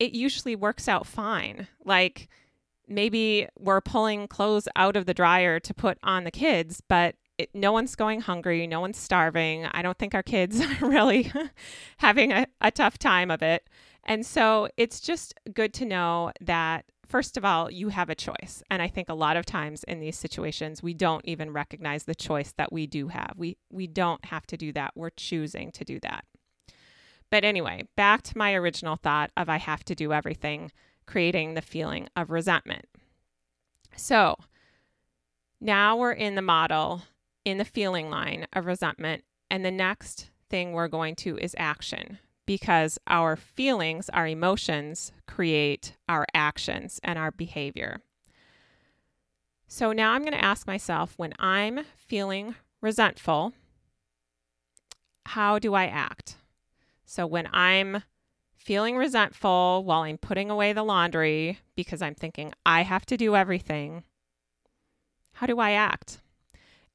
it 0.00 0.12
usually 0.12 0.56
works 0.56 0.88
out 0.88 1.06
fine. 1.06 1.68
Like, 1.84 2.28
maybe 2.88 3.46
we're 3.56 3.80
pulling 3.80 4.26
clothes 4.26 4.68
out 4.74 4.96
of 4.96 5.06
the 5.06 5.14
dryer 5.14 5.60
to 5.60 5.72
put 5.72 5.96
on 6.02 6.24
the 6.24 6.32
kids, 6.32 6.82
but 6.88 7.14
it, 7.38 7.50
no 7.54 7.70
one's 7.70 7.94
going 7.94 8.20
hungry, 8.20 8.66
no 8.66 8.80
one's 8.80 8.98
starving. 8.98 9.64
I 9.66 9.80
don't 9.80 9.96
think 9.96 10.12
our 10.12 10.24
kids 10.24 10.60
are 10.82 10.88
really 10.88 11.32
having 11.98 12.32
a, 12.32 12.48
a 12.60 12.72
tough 12.72 12.98
time 12.98 13.30
of 13.30 13.42
it. 13.42 13.70
And 14.02 14.26
so 14.26 14.68
it's 14.76 14.98
just 14.98 15.34
good 15.54 15.72
to 15.74 15.84
know 15.84 16.32
that, 16.40 16.84
first 17.06 17.36
of 17.36 17.44
all, 17.44 17.70
you 17.70 17.90
have 17.90 18.10
a 18.10 18.16
choice. 18.16 18.60
And 18.72 18.82
I 18.82 18.88
think 18.88 19.08
a 19.08 19.14
lot 19.14 19.36
of 19.36 19.46
times 19.46 19.84
in 19.84 20.00
these 20.00 20.18
situations, 20.18 20.82
we 20.82 20.94
don't 20.94 21.24
even 21.24 21.52
recognize 21.52 22.04
the 22.04 22.14
choice 22.16 22.52
that 22.56 22.72
we 22.72 22.88
do 22.88 23.06
have. 23.08 23.34
We, 23.36 23.56
we 23.70 23.86
don't 23.86 24.24
have 24.24 24.48
to 24.48 24.56
do 24.56 24.72
that, 24.72 24.92
we're 24.96 25.10
choosing 25.10 25.70
to 25.72 25.84
do 25.84 26.00
that. 26.00 26.24
But 27.34 27.42
anyway, 27.42 27.88
back 27.96 28.22
to 28.22 28.38
my 28.38 28.54
original 28.54 28.94
thought 28.94 29.32
of 29.36 29.48
I 29.48 29.56
have 29.56 29.84
to 29.86 29.96
do 29.96 30.12
everything, 30.12 30.70
creating 31.04 31.54
the 31.54 31.62
feeling 31.62 32.08
of 32.14 32.30
resentment. 32.30 32.84
So 33.96 34.36
now 35.60 35.96
we're 35.96 36.12
in 36.12 36.36
the 36.36 36.42
model 36.42 37.02
in 37.44 37.58
the 37.58 37.64
feeling 37.64 38.08
line 38.08 38.46
of 38.52 38.66
resentment. 38.66 39.24
And 39.50 39.64
the 39.64 39.72
next 39.72 40.30
thing 40.48 40.70
we're 40.70 40.86
going 40.86 41.16
to 41.16 41.36
is 41.38 41.56
action 41.58 42.20
because 42.46 43.00
our 43.08 43.34
feelings, 43.34 44.08
our 44.10 44.28
emotions 44.28 45.10
create 45.26 45.96
our 46.08 46.26
actions 46.34 47.00
and 47.02 47.18
our 47.18 47.32
behavior. 47.32 48.00
So 49.66 49.90
now 49.90 50.12
I'm 50.12 50.22
going 50.22 50.34
to 50.34 50.44
ask 50.44 50.68
myself 50.68 51.14
when 51.16 51.34
I'm 51.40 51.80
feeling 51.96 52.54
resentful, 52.80 53.54
how 55.26 55.58
do 55.58 55.74
I 55.74 55.86
act? 55.86 56.36
So 57.14 57.28
when 57.28 57.48
I'm 57.52 58.02
feeling 58.56 58.96
resentful 58.96 59.84
while 59.84 60.00
I'm 60.00 60.18
putting 60.18 60.50
away 60.50 60.72
the 60.72 60.82
laundry 60.82 61.60
because 61.76 62.02
I'm 62.02 62.16
thinking 62.16 62.52
I 62.66 62.82
have 62.82 63.06
to 63.06 63.16
do 63.16 63.36
everything, 63.36 64.02
how 65.34 65.46
do 65.46 65.60
I 65.60 65.70
act? 65.70 66.18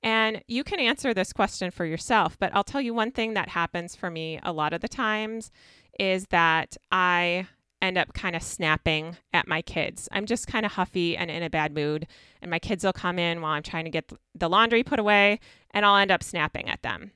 And 0.03 0.43
you 0.45 0.65
can 0.65 0.81
answer 0.81 1.13
this 1.13 1.31
question 1.31 1.71
for 1.71 1.85
yourself, 1.85 2.38
but 2.38 2.53
I'll 2.53 2.65
tell 2.65 2.81
you 2.81 2.93
one 2.93 3.11
thing 3.11 3.33
that 3.35 3.47
happens 3.47 3.95
for 3.95 4.11
me 4.11 4.41
a 4.43 4.51
lot 4.51 4.73
of 4.73 4.81
the 4.81 4.89
times 4.89 5.51
is 5.97 6.27
that 6.31 6.75
I 6.91 7.47
end 7.81 7.97
up 7.97 8.11
kind 8.11 8.35
of 8.35 8.43
snapping 8.43 9.15
at 9.31 9.47
my 9.47 9.61
kids. 9.61 10.09
I'm 10.11 10.25
just 10.25 10.47
kind 10.47 10.65
of 10.65 10.73
huffy 10.73 11.15
and 11.15 11.31
in 11.31 11.43
a 11.43 11.49
bad 11.49 11.73
mood, 11.73 12.07
and 12.41 12.51
my 12.51 12.59
kids 12.59 12.83
will 12.83 12.91
come 12.91 13.19
in 13.19 13.39
while 13.39 13.53
I'm 13.53 13.63
trying 13.63 13.85
to 13.85 13.89
get 13.89 14.11
the 14.35 14.49
laundry 14.49 14.83
put 14.83 14.99
away, 14.99 15.39
and 15.71 15.85
I'll 15.85 15.95
end 15.95 16.11
up 16.11 16.23
snapping 16.23 16.67
at 16.67 16.81
them. 16.81 17.11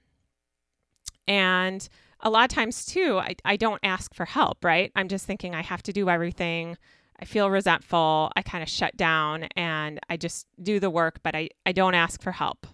And 1.28 1.90
a 2.24 2.30
lot 2.30 2.50
of 2.50 2.56
times, 2.56 2.86
too, 2.86 3.20
I, 3.20 3.36
I 3.46 3.58
don't 3.58 3.82
ask 3.84 4.14
for 4.14 4.26
help, 4.26 4.64
right? 4.64 4.92
I'm 4.96 5.10
just 5.10 5.26
thinking 5.26 5.54
I 5.54 5.62
have 5.62 5.84
to 5.84 5.94
do 5.94 6.10
everything. 6.10 6.78
I 7.20 7.26
feel 7.26 7.50
resentful. 7.50 8.32
I 8.36 8.42
kind 8.42 8.64
of 8.64 8.70
shut 8.70 8.98
down 8.98 9.44
and 9.56 10.00
I 10.10 10.18
just 10.18 10.48
do 10.62 10.80
the 10.80 10.90
work, 10.90 11.20
but 11.22 11.36
I, 11.36 11.50
I 11.66 11.74
don't 11.74 11.94
ask 11.94 12.22
for 12.22 12.32
help. 12.32 12.66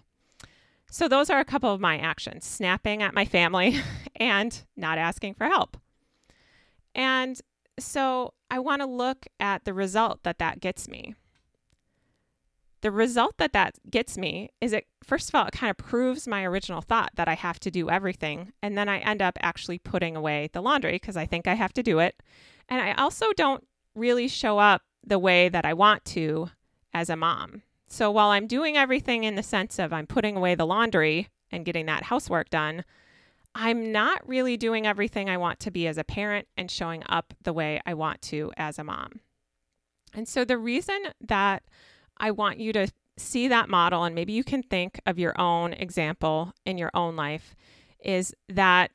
So, 0.90 1.08
those 1.08 1.30
are 1.30 1.38
a 1.38 1.44
couple 1.44 1.72
of 1.72 1.80
my 1.80 1.98
actions 1.98 2.44
snapping 2.44 3.02
at 3.02 3.14
my 3.14 3.24
family 3.24 3.80
and 4.16 4.62
not 4.76 4.98
asking 4.98 5.34
for 5.34 5.44
help. 5.44 5.76
And 6.94 7.40
so, 7.78 8.34
I 8.50 8.58
want 8.60 8.82
to 8.82 8.86
look 8.86 9.26
at 9.38 9.64
the 9.64 9.74
result 9.74 10.22
that 10.22 10.38
that 10.38 10.60
gets 10.60 10.88
me. 10.88 11.14
The 12.82 12.90
result 12.90 13.36
that 13.38 13.52
that 13.52 13.78
gets 13.90 14.16
me 14.16 14.50
is 14.60 14.72
it, 14.72 14.86
first 15.02 15.28
of 15.28 15.34
all, 15.34 15.46
it 15.46 15.52
kind 15.52 15.70
of 15.70 15.76
proves 15.76 16.26
my 16.26 16.44
original 16.44 16.80
thought 16.80 17.10
that 17.16 17.28
I 17.28 17.34
have 17.34 17.60
to 17.60 17.70
do 17.70 17.90
everything. 17.90 18.52
And 18.62 18.76
then 18.76 18.88
I 18.88 18.98
end 18.98 19.20
up 19.20 19.38
actually 19.42 19.78
putting 19.78 20.16
away 20.16 20.48
the 20.52 20.62
laundry 20.62 20.92
because 20.92 21.16
I 21.16 21.26
think 21.26 21.46
I 21.46 21.54
have 21.54 21.74
to 21.74 21.82
do 21.82 21.98
it. 21.98 22.22
And 22.68 22.80
I 22.80 22.92
also 22.94 23.26
don't 23.36 23.66
really 23.94 24.28
show 24.28 24.58
up 24.58 24.82
the 25.04 25.18
way 25.18 25.48
that 25.48 25.66
I 25.66 25.74
want 25.74 26.04
to 26.06 26.50
as 26.94 27.10
a 27.10 27.16
mom. 27.16 27.62
So 27.88 28.10
while 28.10 28.28
I'm 28.28 28.46
doing 28.46 28.76
everything 28.76 29.24
in 29.24 29.34
the 29.34 29.42
sense 29.42 29.78
of 29.78 29.92
I'm 29.92 30.06
putting 30.06 30.36
away 30.36 30.54
the 30.54 30.66
laundry 30.66 31.28
and 31.50 31.64
getting 31.64 31.86
that 31.86 32.04
housework 32.04 32.48
done, 32.48 32.84
I'm 33.54 33.90
not 33.90 34.26
really 34.28 34.56
doing 34.56 34.86
everything 34.86 35.28
I 35.28 35.36
want 35.36 35.58
to 35.60 35.70
be 35.70 35.86
as 35.88 35.98
a 35.98 36.04
parent 36.04 36.46
and 36.56 36.70
showing 36.70 37.02
up 37.08 37.34
the 37.42 37.52
way 37.52 37.80
I 37.84 37.94
want 37.94 38.22
to 38.22 38.52
as 38.56 38.78
a 38.78 38.84
mom. 38.84 39.20
And 40.14 40.28
so 40.28 40.44
the 40.44 40.58
reason 40.58 40.98
that 41.20 41.64
I 42.20 42.30
want 42.30 42.60
you 42.60 42.72
to 42.74 42.88
see 43.16 43.48
that 43.48 43.68
model 43.68 44.04
and 44.04 44.14
maybe 44.14 44.32
you 44.32 44.44
can 44.44 44.62
think 44.62 45.00
of 45.06 45.18
your 45.18 45.38
own 45.40 45.72
example 45.72 46.52
in 46.64 46.78
your 46.78 46.90
own 46.94 47.16
life 47.16 47.54
is 48.02 48.34
that 48.48 48.90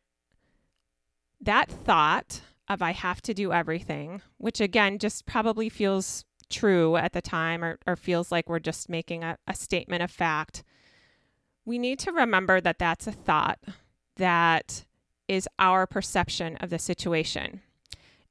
that 1.42 1.70
thought 1.70 2.42
of 2.68 2.82
I 2.82 2.92
have 2.92 3.22
to 3.24 3.34
do 3.34 3.52
everything, 3.52 4.22
which 4.38 4.60
again 4.62 4.98
just 4.98 5.26
probably 5.26 5.70
feels 5.70 6.26
true 6.50 6.96
at 6.96 7.14
the 7.14 7.22
time 7.22 7.64
or, 7.64 7.78
or 7.86 7.96
feels 7.96 8.32
like 8.32 8.50
we're 8.50 8.60
just 8.60 8.90
making 8.90 9.24
a, 9.24 9.38
a 9.48 9.54
statement 9.54 10.02
of 10.02 10.12
fact, 10.12 10.64
we 11.66 11.78
need 11.78 12.00
to 12.00 12.12
remember 12.12 12.62
that 12.62 12.80
that's 12.80 13.08
a 13.08 13.12
thought 13.12 13.60
that 14.18 14.86
is 15.28 15.50
our 15.60 15.86
perception 15.88 16.56
of 16.58 16.70
the 16.70 16.80
situation. 16.80 17.62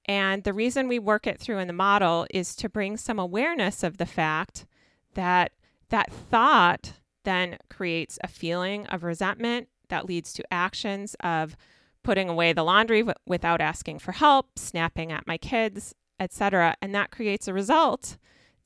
And 0.06 0.44
the 0.44 0.52
reason 0.52 0.86
we 0.88 0.98
work 0.98 1.26
it 1.26 1.40
through 1.40 1.58
in 1.58 1.66
the 1.66 1.72
model 1.72 2.26
is 2.30 2.54
to 2.56 2.68
bring 2.68 2.96
some 2.96 3.18
awareness 3.18 3.82
of 3.82 3.96
the 3.96 4.06
fact 4.06 4.66
that 5.14 5.52
that 5.90 6.12
thought 6.12 6.94
then 7.24 7.58
creates 7.70 8.18
a 8.22 8.28
feeling 8.28 8.86
of 8.86 9.02
resentment 9.02 9.68
that 9.88 10.06
leads 10.06 10.32
to 10.34 10.44
actions 10.52 11.14
of 11.20 11.56
putting 12.02 12.28
away 12.28 12.52
the 12.52 12.62
laundry 12.62 13.00
w- 13.00 13.14
without 13.26 13.60
asking 13.60 13.98
for 13.98 14.12
help, 14.12 14.58
snapping 14.58 15.10
at 15.10 15.26
my 15.26 15.38
kids, 15.38 15.94
etc. 16.20 16.76
And 16.80 16.94
that 16.94 17.10
creates 17.10 17.48
a 17.48 17.54
result 17.54 18.16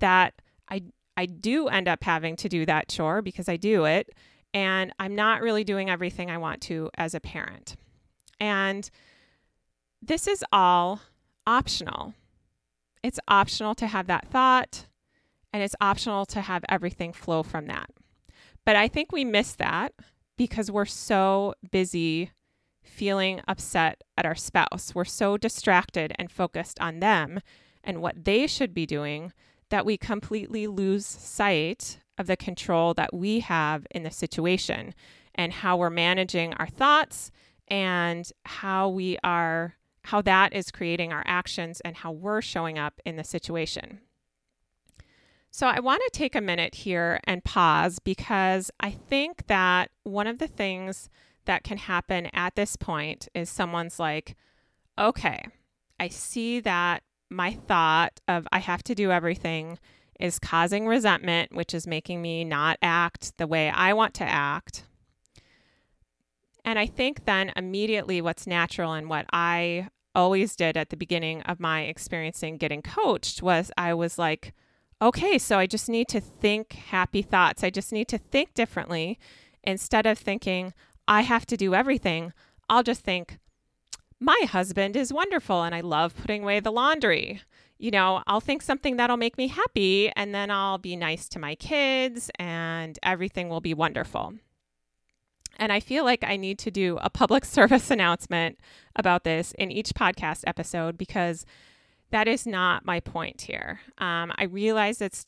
that 0.01 0.35
I 0.69 0.83
I 1.17 1.27
do 1.27 1.69
end 1.69 1.89
up 1.89 2.05
having 2.05 2.37
to 2.37 2.49
do 2.49 2.65
that 2.67 2.89
chore 2.89 3.23
because 3.23 3.49
I 3.49 3.57
do 3.57 3.85
it, 3.85 4.15
and 4.55 4.93
I'm 4.99 5.15
not 5.15 5.43
really 5.43 5.65
doing 5.65 5.91
everything 5.91 6.31
I 6.31 6.39
want 6.39 6.61
to 6.63 6.91
as 6.97 7.15
a 7.15 7.21
parent. 7.21 7.77
And 8.41 8.89
this 10.01 10.29
is 10.29 10.45
all 10.53 11.01
optional. 11.47 12.15
It's 13.03 13.19
optional 13.27 13.75
to 13.77 13.87
have 13.87 14.07
that 14.07 14.29
thought, 14.29 14.87
and 15.53 15.63
it's 15.63 15.77
optional 15.81 16.27
to 16.27 16.41
have 16.41 16.65
everything 16.69 17.13
flow 17.13 17.43
from 17.43 17.67
that. 17.67 17.91
But 18.65 18.77
I 18.77 18.89
think 18.89 19.13
we 19.13 19.25
miss 19.25 19.55
that 19.55 19.93
because 20.37 20.71
we're 20.71 20.85
so 20.85 21.55
busy 21.71 22.33
feeling 22.83 23.41
upset 23.47 24.03
at 24.17 24.27
our 24.27 24.35
spouse. 24.35 24.93
We're 24.95 25.05
so 25.05 25.37
distracted 25.37 26.13
and 26.19 26.31
focused 26.31 26.81
on 26.81 27.01
them 27.01 27.41
and 27.85 28.03
what 28.03 28.25
they 28.25 28.47
should 28.47 28.75
be 28.75 28.87
doing 28.87 29.33
that 29.71 29.87
we 29.87 29.97
completely 29.97 30.67
lose 30.67 31.07
sight 31.07 32.01
of 32.17 32.27
the 32.27 32.37
control 32.37 32.95
that 32.95 33.15
we 33.15 33.41
have 33.41 33.87
in 33.91 34.03
the 34.03 34.11
situation 34.11 34.95
and 35.35 35.53
how 35.53 35.77
we're 35.77 35.91
managing 35.91 36.53
our 36.55 36.67
thoughts 36.67 37.31
and 37.69 38.33
how 38.45 38.89
we 38.89 39.19
are 39.23 39.75
how 40.05 40.23
that 40.23 40.55
is 40.55 40.71
creating 40.71 41.13
our 41.13 41.23
actions 41.27 41.83
and 41.85 41.95
how 41.95 42.11
we're 42.11 42.41
showing 42.41 42.79
up 42.79 42.99
in 43.05 43.17
the 43.17 43.25
situation. 43.25 44.01
So, 45.59 45.67
I 45.67 45.81
want 45.81 46.01
to 46.05 46.17
take 46.17 46.37
a 46.37 46.41
minute 46.41 46.73
here 46.73 47.19
and 47.25 47.43
pause 47.43 47.99
because 47.99 48.71
I 48.79 48.93
think 48.93 49.49
that 49.49 49.91
one 50.05 50.29
of 50.29 50.39
the 50.39 50.47
things 50.47 51.11
that 51.47 51.65
can 51.65 51.79
happen 51.79 52.27
at 52.33 52.55
this 52.55 52.77
point 52.77 53.27
is 53.35 53.51
someone's 53.51 53.99
like, 53.99 54.37
okay, 54.97 55.45
I 55.99 56.07
see 56.11 56.61
that 56.61 57.03
my 57.29 57.55
thought 57.55 58.21
of 58.29 58.47
I 58.53 58.61
have 58.61 58.85
to 58.85 58.95
do 58.95 59.11
everything 59.11 59.81
is 60.21 60.39
causing 60.39 60.87
resentment, 60.87 61.53
which 61.53 61.75
is 61.75 61.89
making 61.89 62.23
me 62.23 62.45
not 62.45 62.79
act 62.81 63.37
the 63.37 63.49
way 63.49 63.69
I 63.69 63.95
want 63.95 64.15
to 64.15 64.25
act. 64.25 64.85
And 66.65 66.79
I 66.79 66.87
think 66.87 67.25
then 67.25 67.53
immediately 67.57 68.21
what's 68.21 68.47
natural 68.47 68.93
and 68.93 69.09
what 69.09 69.27
I 69.33 69.89
always 70.15 70.55
did 70.55 70.77
at 70.77 70.91
the 70.91 70.97
beginning 70.97 71.43
of 71.43 71.59
my 71.59 71.81
experiencing 71.81 72.59
getting 72.59 72.81
coached 72.81 73.43
was 73.43 73.73
I 73.77 73.93
was 73.95 74.21
like, 74.21 74.55
okay, 75.01 75.39
so 75.39 75.59
I 75.59 75.67
just 75.67 75.89
need 75.89 76.09
to 76.09 76.21
think 76.21 76.73
happy 76.73 77.23
thoughts. 77.23 77.63
I 77.63 77.71
just 77.71 77.93
need 77.93 78.09
to 78.09 78.19
think 78.19 78.55
differently. 78.55 79.19
Instead 79.63 80.07
of 80.07 80.19
thinking, 80.19 80.73
I 81.07 81.23
have 81.23 81.47
to 81.47 81.57
do 81.57 81.75
everything, 81.75 82.33
I'll 82.69 82.83
just 82.83 83.03
think, 83.03 83.39
my 84.21 84.41
husband 84.51 84.97
is 84.97 85.13
wonderful 85.13 85.63
and 85.63 85.75
I 85.75 85.81
love 85.81 86.17
putting 86.17 86.43
away 86.43 86.61
the 86.61 86.73
laundry. 86.73 87.41
You 87.79 87.93
know, 87.93 88.23
I'll 88.27 88.41
think 88.41 88.63
something 88.63 88.97
that'll 88.97 89.17
make 89.17 89.39
me 89.39 89.47
happy 89.47 90.11
and 90.17 90.35
then 90.35 90.51
I'll 90.51 90.79
be 90.79 90.97
nice 90.97 91.29
to 91.31 91.39
my 91.39 91.55
kids 91.55 92.31
and 92.39 92.99
everything 93.03 93.49
will 93.49 93.61
be 93.61 93.75
wonderful. 93.75 94.35
And 95.57 95.73
I 95.73 95.81
feel 95.81 96.05
like 96.05 96.25
I 96.25 96.37
need 96.37 96.59
to 96.61 96.71
do 96.71 96.99
a 97.01 97.11
public 97.11 97.45
service 97.45 97.91
announcement 97.91 98.59
about 98.97 99.25
this 99.25 99.53
in 99.53 99.71
each 99.71 99.91
podcast 99.91 100.43
episode 100.47 100.99
because 100.99 101.47
that 102.11 102.29
is 102.29 102.47
not 102.47 102.85
my 102.85 103.01
point 103.01 103.43
here. 103.43 103.81
Um, 103.99 104.33
I 104.37 104.45
realize 104.45 105.01
it's 105.01 105.27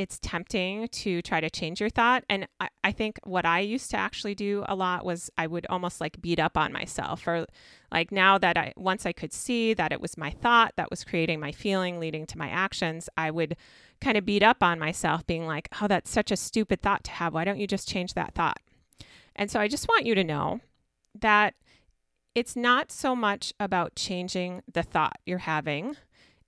it's 0.00 0.18
tempting 0.18 0.88
to 0.88 1.20
try 1.20 1.42
to 1.42 1.50
change 1.50 1.78
your 1.78 1.90
thought. 1.90 2.24
And 2.30 2.48
I, 2.58 2.68
I, 2.82 2.90
think 2.90 3.18
what 3.24 3.44
I 3.44 3.60
used 3.60 3.90
to 3.90 3.98
actually 3.98 4.34
do 4.34 4.64
a 4.66 4.74
lot 4.74 5.04
was 5.04 5.28
I 5.36 5.46
would 5.46 5.66
almost 5.68 6.00
like 6.00 6.22
beat 6.22 6.38
up 6.38 6.56
on 6.56 6.72
myself 6.72 7.28
or 7.28 7.44
like 7.92 8.10
now 8.10 8.38
that 8.38 8.56
I 8.56 8.72
once 8.78 9.04
I 9.04 9.12
could 9.12 9.30
see 9.30 9.74
that 9.74 9.92
it 9.92 10.00
was 10.00 10.16
my 10.16 10.30
thought 10.30 10.72
that 10.76 10.88
was 10.88 11.04
creating 11.04 11.38
my 11.38 11.52
feeling 11.52 12.00
leading 12.00 12.24
to 12.28 12.38
my 12.38 12.48
actions, 12.48 13.10
I 13.14 13.30
would 13.30 13.58
kind 14.00 14.16
of 14.16 14.24
beat 14.24 14.42
up 14.42 14.62
on 14.62 14.78
myself, 14.78 15.26
being 15.26 15.46
like, 15.46 15.68
oh, 15.82 15.86
that's 15.86 16.10
such 16.10 16.30
a 16.30 16.36
stupid 16.36 16.80
thought 16.80 17.04
to 17.04 17.10
have. 17.10 17.34
Why 17.34 17.44
don't 17.44 17.60
you 17.60 17.66
just 17.66 17.86
change 17.86 18.14
that 18.14 18.34
thought? 18.34 18.60
And 19.36 19.50
so 19.50 19.60
I 19.60 19.68
just 19.68 19.86
want 19.86 20.06
you 20.06 20.14
to 20.14 20.24
know 20.24 20.60
that 21.20 21.52
it's 22.34 22.56
not 22.56 22.90
so 22.90 23.14
much 23.14 23.52
about 23.60 23.96
changing 23.96 24.62
the 24.72 24.82
thought 24.82 25.18
you're 25.26 25.38
having 25.38 25.96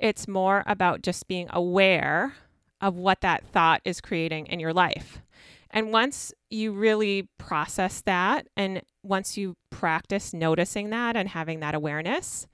it's 0.02 0.26
more 0.26 0.64
about 0.66 1.00
just 1.00 1.28
being 1.28 1.46
aware 1.50 2.34
of 2.80 2.96
what 2.96 3.20
that 3.20 3.46
thought 3.46 3.80
is 3.84 4.00
creating 4.00 4.46
in 4.46 4.58
your 4.58 4.72
life. 4.72 5.22
And 5.70 5.92
once 5.92 6.34
you 6.50 6.72
really 6.72 7.28
process 7.38 8.02
that, 8.02 8.48
and 8.56 8.82
once 9.04 9.38
you 9.38 9.56
practice 9.70 10.34
noticing 10.34 10.90
that 10.90 11.16
and 11.16 11.28
having 11.28 11.60
that 11.60 11.76
awareness, 11.76 12.48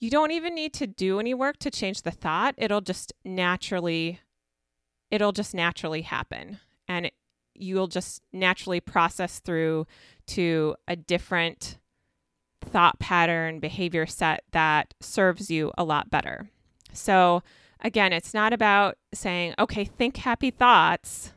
you 0.00 0.10
don't 0.10 0.32
even 0.32 0.56
need 0.56 0.74
to 0.74 0.88
do 0.88 1.20
any 1.20 1.32
work 1.32 1.58
to 1.60 1.70
change 1.70 2.02
the 2.02 2.10
thought. 2.10 2.56
It'll 2.58 2.80
just 2.80 3.12
naturally, 3.24 4.20
it'll 5.10 5.32
just 5.32 5.54
naturally 5.54 6.02
happen. 6.02 6.58
And 6.88 7.12
you'll 7.54 7.86
just 7.86 8.22
naturally 8.32 8.80
process 8.80 9.38
through 9.38 9.86
to 10.26 10.74
a 10.88 10.96
different 10.96 11.78
thought 12.60 12.98
pattern, 12.98 13.60
behavior 13.60 14.04
set 14.04 14.42
that 14.50 14.94
serves 15.00 15.48
you 15.48 15.70
a 15.78 15.84
lot 15.84 16.10
better. 16.10 16.50
So, 16.96 17.42
again, 17.80 18.12
it's 18.12 18.34
not 18.34 18.52
about 18.52 18.96
saying, 19.12 19.54
okay, 19.58 19.84
think 19.84 20.18
happy 20.18 20.50
thoughts. 20.50 21.32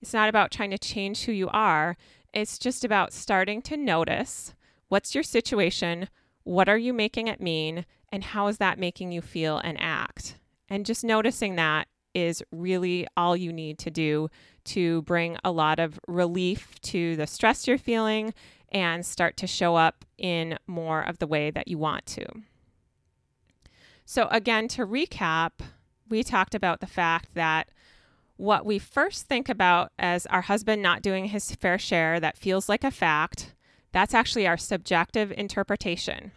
It's 0.00 0.14
not 0.14 0.28
about 0.28 0.50
trying 0.50 0.70
to 0.70 0.78
change 0.78 1.24
who 1.24 1.32
you 1.32 1.48
are. 1.48 1.96
It's 2.32 2.58
just 2.58 2.84
about 2.84 3.12
starting 3.12 3.62
to 3.62 3.76
notice 3.76 4.54
what's 4.88 5.14
your 5.14 5.24
situation, 5.24 6.08
what 6.44 6.68
are 6.68 6.78
you 6.78 6.92
making 6.92 7.28
it 7.28 7.40
mean, 7.40 7.86
and 8.12 8.22
how 8.22 8.46
is 8.46 8.58
that 8.58 8.78
making 8.78 9.12
you 9.12 9.20
feel 9.20 9.58
and 9.58 9.76
act. 9.80 10.36
And 10.68 10.86
just 10.86 11.04
noticing 11.04 11.56
that 11.56 11.88
is 12.14 12.42
really 12.50 13.06
all 13.16 13.36
you 13.36 13.52
need 13.52 13.78
to 13.78 13.90
do 13.90 14.28
to 14.64 15.02
bring 15.02 15.36
a 15.44 15.50
lot 15.50 15.78
of 15.78 16.00
relief 16.08 16.80
to 16.80 17.14
the 17.16 17.26
stress 17.26 17.66
you're 17.66 17.78
feeling 17.78 18.32
and 18.70 19.04
start 19.04 19.36
to 19.36 19.46
show 19.46 19.76
up 19.76 20.04
in 20.18 20.58
more 20.66 21.02
of 21.02 21.18
the 21.18 21.26
way 21.26 21.50
that 21.50 21.68
you 21.68 21.78
want 21.78 22.06
to. 22.06 22.26
So, 24.08 24.28
again, 24.30 24.68
to 24.68 24.86
recap, 24.86 25.50
we 26.08 26.22
talked 26.22 26.54
about 26.54 26.78
the 26.78 26.86
fact 26.86 27.34
that 27.34 27.68
what 28.36 28.64
we 28.64 28.78
first 28.78 29.26
think 29.26 29.48
about 29.48 29.90
as 29.98 30.26
our 30.26 30.42
husband 30.42 30.80
not 30.80 31.02
doing 31.02 31.26
his 31.26 31.56
fair 31.56 31.76
share 31.76 32.20
that 32.20 32.36
feels 32.36 32.68
like 32.68 32.84
a 32.84 32.92
fact, 32.92 33.54
that's 33.90 34.14
actually 34.14 34.46
our 34.46 34.56
subjective 34.56 35.32
interpretation. 35.36 36.30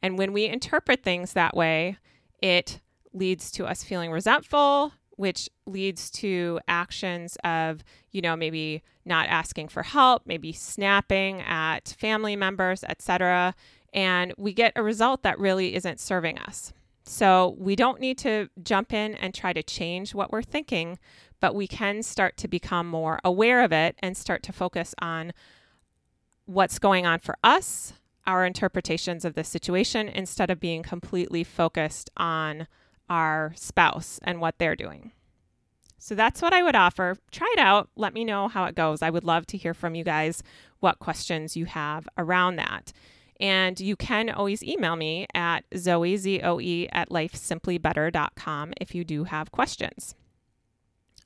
And 0.00 0.16
when 0.16 0.32
we 0.32 0.44
interpret 0.46 1.02
things 1.02 1.32
that 1.32 1.56
way, 1.56 1.96
it 2.40 2.80
leads 3.12 3.50
to 3.52 3.66
us 3.66 3.82
feeling 3.82 4.12
resentful, 4.12 4.92
which 5.16 5.48
leads 5.66 6.12
to 6.12 6.60
actions 6.68 7.36
of, 7.42 7.82
you 8.12 8.20
know, 8.20 8.36
maybe 8.36 8.84
not 9.04 9.26
asking 9.26 9.68
for 9.68 9.82
help, 9.82 10.22
maybe 10.24 10.52
snapping 10.52 11.40
at 11.40 11.96
family 11.98 12.36
members, 12.36 12.84
etc. 12.84 13.56
And 13.92 14.32
we 14.38 14.52
get 14.52 14.72
a 14.76 14.84
result 14.84 15.24
that 15.24 15.40
really 15.40 15.74
isn't 15.74 15.98
serving 15.98 16.38
us. 16.38 16.72
So 17.08 17.56
we 17.58 17.74
don't 17.74 18.00
need 18.00 18.18
to 18.18 18.50
jump 18.62 18.92
in 18.92 19.14
and 19.14 19.32
try 19.34 19.54
to 19.54 19.62
change 19.62 20.14
what 20.14 20.30
we're 20.30 20.42
thinking, 20.42 20.98
but 21.40 21.54
we 21.54 21.66
can 21.66 22.02
start 22.02 22.36
to 22.36 22.48
become 22.48 22.86
more 22.86 23.18
aware 23.24 23.62
of 23.64 23.72
it 23.72 23.96
and 24.00 24.14
start 24.14 24.42
to 24.42 24.52
focus 24.52 24.94
on 25.00 25.32
what's 26.44 26.78
going 26.78 27.06
on 27.06 27.18
for 27.20 27.36
us, 27.42 27.94
our 28.26 28.44
interpretations 28.44 29.24
of 29.24 29.34
the 29.34 29.42
situation, 29.42 30.06
instead 30.06 30.50
of 30.50 30.60
being 30.60 30.82
completely 30.82 31.44
focused 31.44 32.10
on 32.18 32.66
our 33.08 33.54
spouse 33.56 34.20
and 34.22 34.38
what 34.38 34.58
they're 34.58 34.76
doing. 34.76 35.12
So 35.96 36.14
that's 36.14 36.42
what 36.42 36.52
I 36.52 36.62
would 36.62 36.76
offer. 36.76 37.16
Try 37.30 37.50
it 37.56 37.58
out. 37.58 37.88
Let 37.96 38.12
me 38.12 38.22
know 38.22 38.48
how 38.48 38.66
it 38.66 38.74
goes. 38.74 39.00
I 39.00 39.08
would 39.08 39.24
love 39.24 39.46
to 39.46 39.56
hear 39.56 39.72
from 39.72 39.94
you 39.94 40.04
guys 40.04 40.42
what 40.80 40.98
questions 40.98 41.56
you 41.56 41.64
have 41.64 42.06
around 42.18 42.56
that. 42.56 42.92
And 43.40 43.78
you 43.78 43.94
can 43.94 44.30
always 44.30 44.62
email 44.62 44.96
me 44.96 45.26
at 45.34 45.64
Zoe, 45.76 46.16
Z-O-E, 46.16 46.88
at 46.90 47.10
lifesimplybetter.com 47.10 48.72
if 48.80 48.94
you 48.94 49.04
do 49.04 49.24
have 49.24 49.52
questions. 49.52 50.14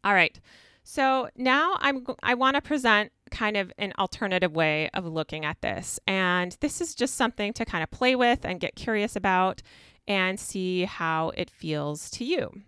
All 0.05 0.15
right. 0.15 0.39
So 0.85 1.29
now 1.37 1.77
I'm 1.81 2.05
I 2.23 2.35
want 2.35 2.57
to 2.57 2.63
present 2.63 3.13
kind 3.31 3.57
of 3.57 3.73
an 3.79 3.93
alternative 3.99 4.53
way 4.53 4.91
of 4.93 5.07
looking 5.07 5.45
at 5.45 5.61
this. 5.63 5.99
And 6.07 6.57
this 6.61 6.81
is 6.81 6.95
just 6.95 7.15
something 7.15 7.53
to 7.55 7.65
kind 7.65 7.83
of 7.83 7.91
play 7.91 8.15
with 8.17 8.45
and 8.45 8.61
get 8.61 8.75
curious 8.75 9.17
about 9.17 9.63
and 10.07 10.39
see 10.39 10.85
how 10.85 11.31
it 11.31 11.51
feels 11.51 12.11
to 12.11 12.25
you. 12.25 12.63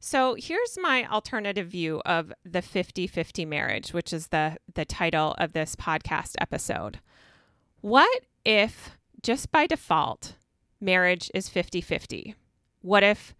So 0.00 0.34
here's 0.34 0.78
my 0.80 1.06
alternative 1.06 1.68
view 1.68 2.00
of 2.06 2.32
the 2.44 2.62
50-50 2.62 3.46
marriage, 3.46 3.92
which 3.92 4.12
is 4.12 4.28
the 4.28 4.56
the 4.74 4.84
title 4.84 5.34
of 5.38 5.52
this 5.52 5.76
podcast 5.76 6.34
episode. 6.40 7.00
What 7.80 8.24
if 8.44 8.98
just 9.22 9.50
by 9.50 9.66
default 9.66 10.34
marriage 10.80 11.30
is 11.32 11.48
50 11.48 11.80
50? 11.80 12.34
What 12.82 13.02
if 13.02 13.34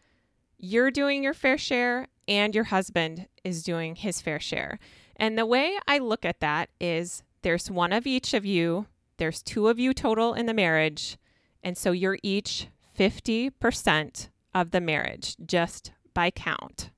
you're 0.57 0.91
doing 0.91 1.23
your 1.23 1.35
fair 1.35 1.59
share 1.59 2.09
and 2.27 2.55
your 2.55 2.65
husband 2.65 3.27
is 3.45 3.63
doing 3.63 3.97
his 3.97 4.23
fair 4.23 4.41
share? 4.41 4.79
And 5.17 5.37
the 5.37 5.45
way 5.45 5.79
I 5.87 5.99
look 5.99 6.25
at 6.25 6.41
that 6.41 6.71
is 6.81 7.23
there's 7.43 7.71
one 7.71 7.93
of 7.93 8.07
each 8.07 8.33
of 8.33 8.47
you, 8.47 8.87
there's 9.19 9.43
two 9.43 9.69
of 9.69 9.79
you 9.79 9.93
total 9.93 10.33
in 10.33 10.47
the 10.47 10.55
marriage. 10.55 11.19
And 11.63 11.77
so 11.77 11.93
you're 11.93 12.19
each 12.23 12.69
50% 12.99 14.29
of 14.55 14.71
the 14.71 14.81
marriage 14.81 15.37
just 15.45 15.93
by 16.15 16.31
count, 16.31 16.91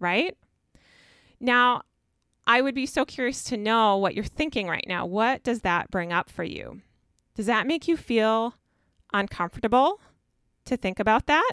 right? 0.00 0.36
Now, 1.38 1.82
I 2.46 2.60
would 2.62 2.74
be 2.74 2.86
so 2.86 3.04
curious 3.04 3.44
to 3.44 3.56
know 3.56 3.96
what 3.96 4.14
you're 4.14 4.24
thinking 4.24 4.66
right 4.66 4.84
now. 4.86 5.06
What 5.06 5.42
does 5.42 5.60
that 5.60 5.90
bring 5.90 6.12
up 6.12 6.30
for 6.30 6.44
you? 6.44 6.80
Does 7.34 7.46
that 7.46 7.66
make 7.66 7.86
you 7.86 7.96
feel 7.96 8.54
uncomfortable 9.12 10.00
to 10.64 10.76
think 10.76 10.98
about 10.98 11.26
that? 11.26 11.52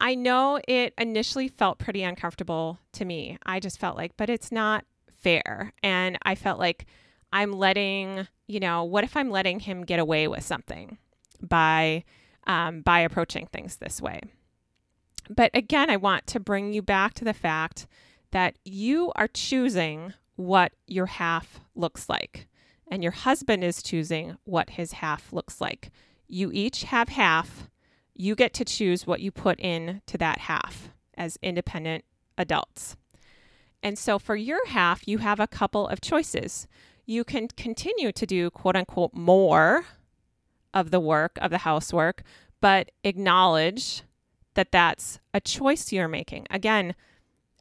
I 0.00 0.14
know 0.14 0.60
it 0.66 0.94
initially 0.98 1.48
felt 1.48 1.78
pretty 1.78 2.02
uncomfortable 2.02 2.78
to 2.92 3.04
me. 3.04 3.38
I 3.44 3.60
just 3.60 3.78
felt 3.78 3.96
like, 3.96 4.16
but 4.16 4.30
it's 4.30 4.50
not 4.50 4.84
fair. 5.12 5.72
And 5.82 6.18
I 6.22 6.34
felt 6.34 6.58
like 6.58 6.86
I'm 7.32 7.52
letting, 7.52 8.26
you 8.46 8.60
know, 8.60 8.82
what 8.82 9.04
if 9.04 9.16
I'm 9.16 9.30
letting 9.30 9.60
him 9.60 9.84
get 9.84 10.00
away 10.00 10.26
with 10.26 10.44
something 10.44 10.98
by 11.40 12.04
um, 12.46 12.80
by 12.80 13.00
approaching 13.00 13.46
things 13.46 13.76
this 13.76 14.00
way? 14.00 14.20
But 15.28 15.50
again, 15.54 15.90
I 15.90 15.96
want 15.96 16.26
to 16.28 16.40
bring 16.40 16.72
you 16.72 16.82
back 16.82 17.14
to 17.14 17.24
the 17.24 17.34
fact 17.34 17.86
that 18.32 18.56
you 18.64 19.12
are 19.16 19.28
choosing 19.28 20.14
what 20.36 20.72
your 20.86 21.06
half 21.06 21.60
looks 21.74 22.08
like, 22.08 22.46
and 22.90 23.02
your 23.02 23.12
husband 23.12 23.62
is 23.62 23.82
choosing 23.82 24.36
what 24.44 24.70
his 24.70 24.92
half 24.92 25.32
looks 25.32 25.60
like. 25.60 25.90
You 26.28 26.50
each 26.52 26.84
have 26.84 27.10
half. 27.10 27.68
You 28.14 28.34
get 28.34 28.54
to 28.54 28.64
choose 28.64 29.06
what 29.06 29.20
you 29.20 29.30
put 29.30 29.58
in 29.60 30.02
to 30.06 30.18
that 30.18 30.38
half 30.38 30.90
as 31.16 31.38
independent 31.42 32.04
adults. 32.38 32.96
And 33.82 33.98
so 33.98 34.18
for 34.18 34.36
your 34.36 34.66
half, 34.66 35.06
you 35.06 35.18
have 35.18 35.40
a 35.40 35.46
couple 35.46 35.88
of 35.88 36.00
choices. 36.00 36.66
You 37.06 37.24
can 37.24 37.48
continue 37.48 38.12
to 38.12 38.26
do 38.26 38.50
quote 38.50 38.76
unquote 38.76 39.14
more 39.14 39.84
of 40.72 40.90
the 40.90 41.00
work, 41.00 41.38
of 41.40 41.50
the 41.50 41.58
housework, 41.58 42.22
but 42.60 42.90
acknowledge 43.04 44.02
that 44.54 44.72
that's 44.72 45.18
a 45.32 45.40
choice 45.40 45.92
you're 45.92 46.08
making. 46.08 46.46
Again, 46.50 46.94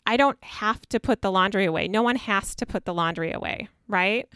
I 0.10 0.18
don't 0.18 0.44
have 0.44 0.82
to 0.90 1.00
put 1.00 1.22
the 1.22 1.32
laundry 1.32 1.66
away. 1.66 1.88
No 1.88 2.02
one 2.02 2.16
has 2.16 2.56
to 2.56 2.66
put 2.66 2.86
the 2.86 2.96
laundry 2.96 3.32
away, 3.32 3.68
right? 3.88 4.28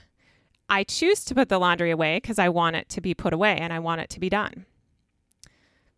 I 0.69 0.83
choose 0.83 1.25
to 1.25 1.33
put 1.33 1.49
the 1.49 1.59
laundry 1.59 1.89
away 1.89 2.17
because 2.17 2.37
I 2.37 2.49
want 2.49 2.75
it 2.75 2.89
to 2.89 3.01
be 3.01 3.15
put 3.15 3.33
away 3.33 3.57
and 3.57 3.73
I 3.73 3.79
want 3.79 3.99
it 3.99 4.11
to 4.11 4.19
be 4.19 4.29
done. 4.29 4.67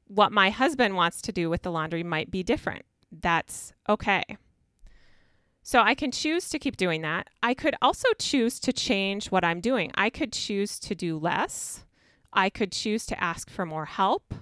What 0.08 0.32
my 0.32 0.50
husband 0.50 0.96
wants 0.96 1.22
to 1.24 1.34
do 1.34 1.50
with 1.50 1.64
the 1.64 1.74
laundry 1.74 2.04
might 2.04 2.32
be 2.32 2.42
different. 2.42 2.86
That's 3.12 3.74
okay. 3.90 4.24
So 5.62 5.82
I 5.82 5.94
can 5.94 6.10
choose 6.10 6.48
to 6.52 6.60
keep 6.60 6.78
doing 6.78 7.02
that. 7.02 7.28
I 7.44 7.54
could 7.54 7.76
also 7.82 8.08
choose 8.18 8.62
to 8.62 8.72
change 8.72 9.30
what 9.30 9.44
I'm 9.44 9.60
doing. 9.60 9.92
I 9.96 10.10
could 10.10 10.32
choose 10.32 10.80
to 10.80 10.96
do 10.96 11.18
less. 11.18 11.84
I 12.32 12.50
could 12.50 12.72
choose 12.72 13.06
to 13.08 13.22
ask 13.22 13.50
for 13.50 13.66
more 13.66 13.88
help. 13.88 14.36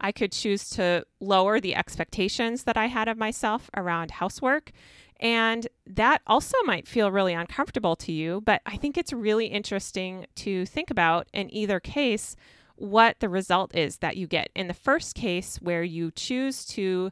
I 0.00 0.12
could 0.12 0.32
choose 0.32 0.70
to 0.70 1.04
lower 1.20 1.60
the 1.60 1.74
expectations 1.74 2.64
that 2.64 2.76
I 2.76 2.86
had 2.86 3.08
of 3.08 3.18
myself 3.18 3.70
around 3.76 4.12
housework. 4.12 4.72
And 5.20 5.66
that 5.86 6.22
also 6.26 6.56
might 6.64 6.86
feel 6.86 7.10
really 7.10 7.34
uncomfortable 7.34 7.96
to 7.96 8.12
you, 8.12 8.40
but 8.40 8.62
I 8.64 8.76
think 8.76 8.96
it's 8.96 9.12
really 9.12 9.46
interesting 9.46 10.26
to 10.36 10.64
think 10.64 10.90
about 10.90 11.26
in 11.32 11.52
either 11.52 11.80
case 11.80 12.36
what 12.76 13.18
the 13.18 13.28
result 13.28 13.74
is 13.74 13.98
that 13.98 14.16
you 14.16 14.28
get. 14.28 14.50
In 14.54 14.68
the 14.68 14.74
first 14.74 15.16
case, 15.16 15.56
where 15.56 15.82
you 15.82 16.12
choose 16.12 16.64
to 16.66 17.10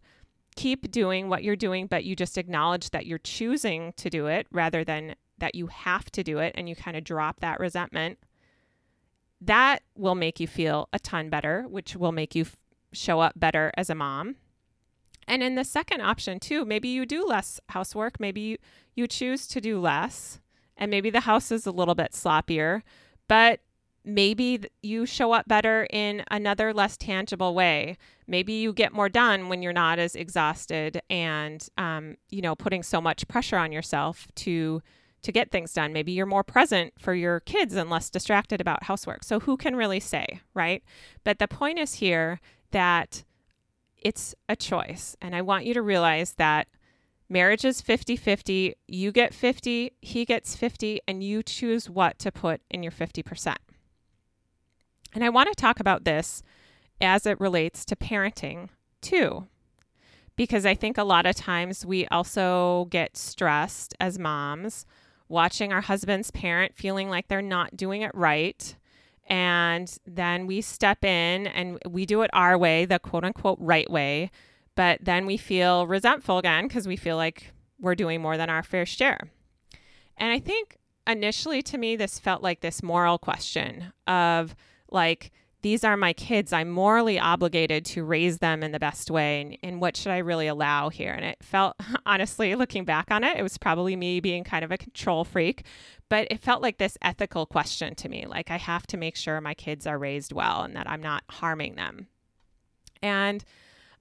keep 0.55 0.91
doing 0.93 1.29
what 1.29 1.43
you're 1.43 1.57
doing, 1.57 1.89
but 1.89 2.05
you 2.05 2.15
just 2.15 2.39
acknowledge 2.39 2.91
that 2.91 3.07
you're 3.07 3.19
choosing 3.19 3.93
to 3.97 4.09
do 4.09 4.27
it 4.27 4.47
rather 4.53 4.85
than 4.85 5.17
that 5.39 5.57
you 5.57 5.67
have 5.67 6.11
to 6.13 6.23
do 6.23 6.39
it 6.39 6.55
and 6.57 6.69
you 6.69 6.77
kind 6.77 6.97
of 6.97 7.03
drop 7.03 7.41
that 7.41 7.59
resentment, 7.59 8.19
that 9.41 9.83
will 9.97 10.15
make 10.15 10.41
you 10.41 10.47
feel 10.47 10.89
a 10.93 10.99
ton 10.99 11.29
better, 11.29 11.65
which 11.69 11.97
will 11.97 12.13
make 12.13 12.35
you 12.35 12.47
show 12.93 13.21
up 13.21 13.33
better 13.37 13.73
as 13.77 13.91
a 13.91 13.95
mom. 13.95 14.37
And 15.29 15.43
in 15.43 15.57
the 15.57 15.65
second 15.65 16.03
option, 16.03 16.39
too, 16.39 16.65
maybe 16.65 16.89
you 16.89 17.05
do 17.05 17.27
less 17.27 17.61
housework, 17.71 18.21
maybe 18.21 18.41
you, 18.41 18.59
you 18.95 19.07
choose 19.07 19.47
to 19.49 19.61
do 19.61 19.81
less, 19.81 20.41
and 20.77 20.91
maybe 20.91 21.11
the 21.11 21.21
house 21.21 21.51
is 21.51 21.67
a 21.67 21.73
little 21.73 21.95
bit 21.95 22.13
sloppier, 22.13 22.83
but 23.29 23.61
maybe 24.05 24.61
you 24.83 25.05
show 25.05 25.33
up 25.33 25.49
better 25.49 25.89
in 25.91 26.23
another 26.31 26.73
less 26.73 26.97
tangible 26.97 27.55
way. 27.55 27.99
Maybe 28.29 28.53
you 28.53 28.73
get 28.73 28.93
more 28.93 29.09
done 29.09 29.49
when 29.49 29.63
you're 29.63 29.73
not 29.73 29.99
as 29.99 30.15
exhausted 30.15 31.03
and, 31.11 31.67
um, 31.77 32.17
you 32.31 32.41
know, 32.41 32.55
putting 32.55 32.85
so 32.85 33.01
much 33.01 33.27
pressure 33.27 33.57
on 33.59 33.73
yourself 33.73 34.29
to 34.37 34.81
to 35.23 35.33
get 35.33 35.51
things 35.51 35.73
done. 35.73 35.93
Maybe 35.93 36.13
you're 36.13 36.25
more 36.25 36.45
present 36.45 36.93
for 37.01 37.13
your 37.13 37.41
kids 37.41 37.75
and 37.75 37.91
less 37.91 38.11
distracted 38.11 38.61
about 38.61 38.85
housework. 38.85 39.25
So 39.25 39.41
who 39.41 39.57
can 39.57 39.75
really 39.75 39.99
say, 39.99 40.41
right? 40.55 40.85
But 41.25 41.41
the 41.41 41.49
point 41.49 41.81
is 41.81 41.95
here 41.95 42.39
that 42.71 43.25
it's 43.97 44.35
a 44.49 44.57
choice. 44.57 45.17
And 45.21 45.35
I 45.35 45.43
want 45.43 45.65
you 45.65 45.75
to 45.75 45.83
realize 45.83 46.35
that 46.35 46.69
marriage 47.29 47.65
is 47.65 47.81
50 47.81 48.17
50. 48.17 48.75
You 48.87 49.13
get 49.13 49.35
50, 49.35 49.93
he 50.01 50.25
gets 50.25 50.57
50, 50.57 51.01
and 51.09 51.23
you 51.23 51.43
choose 51.43 51.91
what 51.91 52.19
to 52.21 52.31
put 52.31 52.61
in 52.71 52.83
your 52.83 52.93
50%. 52.93 53.57
And 55.15 55.25
I 55.25 55.29
want 55.29 55.49
to 55.49 55.55
talk 55.55 55.81
about 55.81 56.05
this 56.05 56.43
as 57.01 57.27
it 57.27 57.41
relates 57.41 57.85
to 57.87 57.97
parenting 57.97 58.69
too, 59.01 59.47
because 60.37 60.67
I 60.67 60.75
think 60.75 60.99
a 60.99 61.05
lot 61.05 61.27
of 61.27 61.35
times 61.35 61.87
we 61.87 62.07
also 62.09 62.87
get 62.91 63.17
stressed 63.17 63.95
as 63.99 64.19
moms 64.19 64.87
watching 65.29 65.73
our 65.73 65.81
husbands 65.81 66.31
parent, 66.31 66.77
feeling 66.77 67.09
like 67.09 67.29
they're 67.29 67.43
not 67.43 67.77
doing 67.77 68.03
it 68.03 68.13
right. 68.15 68.77
And 69.27 69.95
then 70.07 70.47
we 70.47 70.61
step 70.61 71.05
in 71.05 71.47
and 71.49 71.79
we 71.89 72.07
do 72.07 72.23
it 72.23 72.31
our 72.33 72.57
way, 72.57 72.85
the 72.85 72.99
quote 72.99 73.25
unquote 73.25 73.59
right 73.61 73.91
way. 73.91 74.31
But 74.75 75.01
then 75.03 75.27
we 75.27 75.37
feel 75.37 75.87
resentful 75.87 76.39
again 76.39 76.69
because 76.69 76.87
we 76.87 76.97
feel 76.97 77.17
like 77.17 77.53
we're 77.81 77.95
doing 77.95 78.21
more 78.21 78.37
than 78.37 78.51
our 78.51 78.63
fair 78.63 78.87
share. 78.87 79.21
And 80.17 80.33
I 80.33 80.39
think 80.39 80.79
initially 81.07 81.63
to 81.63 81.79
me, 81.79 81.97
this 81.97 82.19
felt 82.19 82.43
like 82.43 82.61
this 82.61 82.83
moral 82.83 83.19
question 83.19 83.93
of, 84.07 84.55
like 84.91 85.33
these 85.63 85.85
are 85.85 85.97
my 85.97 86.13
kids. 86.13 86.53
I'm 86.53 86.71
morally 86.71 87.19
obligated 87.19 87.85
to 87.87 88.05
raise 88.05 88.39
them 88.39 88.63
in 88.63 88.73
the 88.73 88.79
best 88.79 89.11
way. 89.11 89.41
And, 89.41 89.59
and, 89.63 89.81
what 89.81 89.97
should 89.97 90.13
I 90.13 90.19
really 90.19 90.47
allow 90.47 90.89
here? 90.89 91.13
And 91.13 91.25
it 91.25 91.39
felt, 91.43 91.77
honestly, 92.07 92.55
looking 92.55 92.85
back 92.85 93.11
on 93.11 93.25
it, 93.25 93.37
it 93.37 93.43
was 93.43 93.59
probably 93.59 93.97
me 93.97 94.21
being 94.21 94.45
kind 94.45 94.65
of 94.65 94.71
a 94.71 94.79
control 94.79 95.25
freak, 95.25 95.65
but 96.09 96.29
it 96.31 96.41
felt 96.41 96.63
like 96.63 96.79
this 96.79 96.99
ethical 97.03 97.47
question 97.47 97.95
to 97.97 98.09
me. 98.09 98.27
Like, 98.27 98.51
I 98.51 98.59
have 98.59 98.87
to 98.89 98.97
make 98.97 99.17
sure 99.17 99.41
my 99.41 99.55
kids 99.55 99.87
are 99.87 99.99
raised 99.99 100.33
well 100.33 100.63
and 100.63 100.77
that 100.77 100.89
I'm 100.89 101.03
not 101.03 101.25
harming 101.29 101.75
them. 101.75 102.07
And 103.03 103.45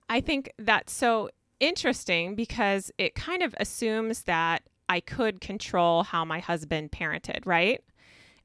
I 0.09 0.21
think 0.21 0.51
that's 0.59 0.93
so 0.93 1.29
interesting 1.59 2.35
because 2.35 2.91
it 2.97 3.15
kind 3.15 3.41
of 3.41 3.55
assumes 3.59 4.23
that 4.23 4.63
I 4.87 4.99
could 4.99 5.41
control 5.41 6.03
how 6.03 6.25
my 6.25 6.39
husband 6.39 6.91
parented, 6.91 7.45
right? 7.45 7.81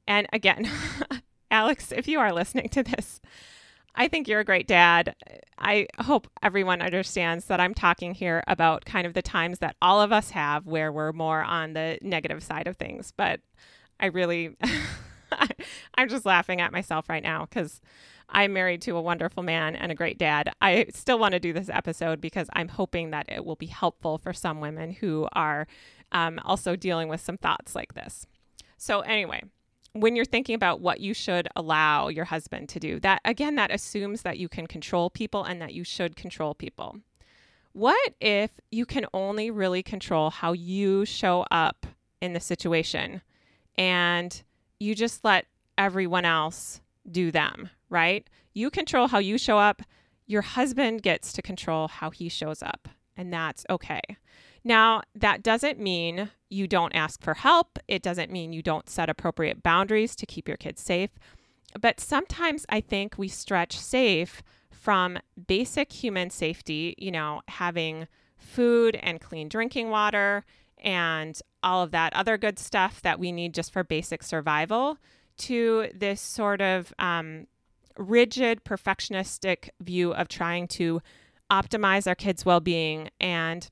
And 0.07 0.27
again, 0.33 0.69
Alex, 1.51 1.91
if 1.91 2.07
you 2.07 2.19
are 2.19 2.31
listening 2.31 2.69
to 2.69 2.81
this, 2.81 3.19
I 3.93 4.07
think 4.07 4.27
you're 4.27 4.39
a 4.39 4.45
great 4.45 4.67
dad. 4.67 5.15
I 5.57 5.87
hope 5.99 6.27
everyone 6.41 6.81
understands 6.81 7.45
that 7.45 7.59
I'm 7.59 7.73
talking 7.73 8.13
here 8.13 8.41
about 8.47 8.85
kind 8.85 9.05
of 9.05 9.13
the 9.13 9.21
times 9.21 9.59
that 9.59 9.75
all 9.81 10.01
of 10.01 10.13
us 10.13 10.31
have 10.31 10.65
where 10.65 10.91
we're 10.93 11.11
more 11.11 11.43
on 11.43 11.73
the 11.73 11.99
negative 12.01 12.41
side 12.41 12.67
of 12.67 12.77
things. 12.77 13.11
But 13.15 13.41
I 13.99 14.05
really, 14.05 14.55
I'm 15.95 16.07
just 16.07 16.25
laughing 16.25 16.61
at 16.61 16.71
myself 16.71 17.09
right 17.09 17.21
now 17.21 17.45
because 17.45 17.81
I'm 18.29 18.53
married 18.53 18.81
to 18.83 18.95
a 18.95 19.01
wonderful 19.01 19.43
man 19.43 19.75
and 19.75 19.91
a 19.91 19.95
great 19.95 20.17
dad. 20.17 20.53
I 20.61 20.85
still 20.93 21.19
want 21.19 21.33
to 21.33 21.39
do 21.39 21.51
this 21.51 21.69
episode 21.69 22.21
because 22.21 22.49
I'm 22.53 22.69
hoping 22.69 23.11
that 23.11 23.25
it 23.27 23.43
will 23.43 23.57
be 23.57 23.65
helpful 23.65 24.17
for 24.17 24.31
some 24.31 24.61
women 24.61 24.91
who 24.91 25.27
are 25.33 25.67
um, 26.13 26.39
also 26.45 26.77
dealing 26.77 27.09
with 27.09 27.19
some 27.19 27.37
thoughts 27.37 27.75
like 27.75 27.93
this. 27.93 28.25
So, 28.77 29.01
anyway, 29.01 29.43
when 29.93 30.15
you're 30.15 30.25
thinking 30.25 30.55
about 30.55 30.79
what 30.79 30.99
you 30.99 31.13
should 31.13 31.47
allow 31.55 32.07
your 32.07 32.25
husband 32.25 32.69
to 32.69 32.79
do, 32.79 32.99
that 33.01 33.21
again, 33.25 33.55
that 33.55 33.71
assumes 33.71 34.21
that 34.21 34.39
you 34.39 34.47
can 34.47 34.67
control 34.67 35.09
people 35.09 35.43
and 35.43 35.61
that 35.61 35.73
you 35.73 35.83
should 35.83 36.15
control 36.15 36.53
people. 36.53 36.97
What 37.73 38.13
if 38.19 38.51
you 38.69 38.85
can 38.85 39.05
only 39.13 39.49
really 39.49 39.83
control 39.83 40.29
how 40.29 40.53
you 40.53 41.05
show 41.05 41.45
up 41.51 41.85
in 42.21 42.33
the 42.33 42.39
situation 42.39 43.21
and 43.77 44.43
you 44.79 44.95
just 44.95 45.23
let 45.23 45.45
everyone 45.77 46.25
else 46.25 46.81
do 47.09 47.31
them, 47.31 47.69
right? 47.89 48.27
You 48.53 48.69
control 48.69 49.07
how 49.07 49.19
you 49.19 49.37
show 49.37 49.57
up. 49.57 49.81
Your 50.27 50.41
husband 50.41 51.01
gets 51.01 51.33
to 51.33 51.41
control 51.41 51.87
how 51.87 52.09
he 52.09 52.29
shows 52.29 52.61
up, 52.61 52.87
and 53.17 53.33
that's 53.33 53.65
okay. 53.69 54.01
Now, 54.63 55.01
that 55.15 55.43
doesn't 55.43 55.79
mean 55.79 56.29
you 56.49 56.67
don't 56.67 56.95
ask 56.95 57.21
for 57.21 57.33
help. 57.33 57.79
It 57.87 58.01
doesn't 58.01 58.31
mean 58.31 58.53
you 58.53 58.61
don't 58.61 58.89
set 58.89 59.09
appropriate 59.09 59.63
boundaries 59.63 60.15
to 60.17 60.25
keep 60.25 60.47
your 60.47 60.57
kids 60.57 60.81
safe. 60.81 61.11
But 61.79 61.99
sometimes 61.99 62.65
I 62.69 62.81
think 62.81 63.17
we 63.17 63.27
stretch 63.27 63.77
safe 63.77 64.43
from 64.69 65.17
basic 65.47 65.91
human 65.91 66.29
safety, 66.29 66.95
you 66.97 67.11
know, 67.11 67.41
having 67.47 68.07
food 68.37 68.99
and 69.01 69.21
clean 69.21 69.47
drinking 69.47 69.89
water 69.89 70.43
and 70.83 71.39
all 71.63 71.83
of 71.83 71.91
that 71.91 72.13
other 72.13 72.37
good 72.37 72.57
stuff 72.57 73.01
that 73.03 73.19
we 73.19 73.31
need 73.31 73.53
just 73.53 73.71
for 73.71 73.83
basic 73.83 74.23
survival, 74.23 74.97
to 75.37 75.87
this 75.93 76.19
sort 76.19 76.61
of 76.61 76.93
um, 76.99 77.47
rigid, 77.97 78.63
perfectionistic 78.63 79.69
view 79.79 80.13
of 80.13 80.27
trying 80.27 80.67
to 80.67 81.01
optimize 81.51 82.07
our 82.07 82.15
kids' 82.15 82.45
well 82.45 82.59
being 82.59 83.09
and 83.19 83.69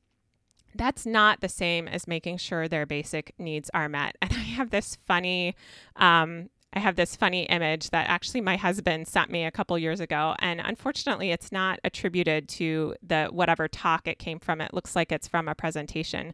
that's 0.75 1.05
not 1.05 1.41
the 1.41 1.49
same 1.49 1.88
as 1.88 2.08
making 2.08 2.38
sure 2.38 2.67
their 2.67 2.86
basic 2.86 3.34
needs 3.38 3.69
are 3.73 3.89
met. 3.89 4.15
And 4.21 4.34
I 4.34 4.43
have 4.43 4.69
this 4.69 4.97
funny, 5.08 5.55
um, 5.95 6.49
I 6.73 6.79
have 6.79 6.95
this 6.95 7.15
funny 7.15 7.43
image 7.43 7.89
that 7.89 8.08
actually 8.10 8.41
my 8.41 8.55
husband 8.55 9.08
sent 9.08 9.32
me 9.32 9.43
a 9.43 9.51
couple 9.51 9.77
years 9.79 9.99
ago, 9.99 10.36
and 10.39 10.62
unfortunately, 10.63 11.32
it's 11.32 11.51
not 11.51 11.79
attributed 11.84 12.47
to 12.49 12.93
the 13.01 13.27
whatever 13.32 13.67
talk 13.67 14.08
it 14.08 14.19
came 14.19 14.38
from. 14.38 14.62
It 14.62 14.73
looks 14.73 14.95
like 14.95 15.12
it's 15.12 15.27
from 15.27 15.47
a 15.47 15.55
presentation, 15.55 16.34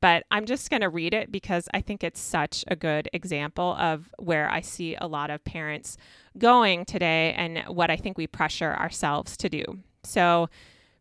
but 0.00 0.24
I'm 0.30 0.44
just 0.44 0.70
going 0.70 0.80
to 0.80 0.88
read 0.88 1.14
it 1.14 1.30
because 1.30 1.68
I 1.72 1.80
think 1.80 2.02
it's 2.02 2.20
such 2.20 2.64
a 2.66 2.74
good 2.74 3.08
example 3.12 3.76
of 3.78 4.12
where 4.18 4.50
I 4.50 4.60
see 4.60 4.96
a 4.96 5.06
lot 5.06 5.30
of 5.30 5.44
parents 5.44 5.96
going 6.36 6.84
today 6.84 7.32
and 7.36 7.58
what 7.68 7.90
I 7.90 7.96
think 7.96 8.18
we 8.18 8.26
pressure 8.26 8.74
ourselves 8.74 9.36
to 9.36 9.48
do. 9.48 9.64
So 10.02 10.48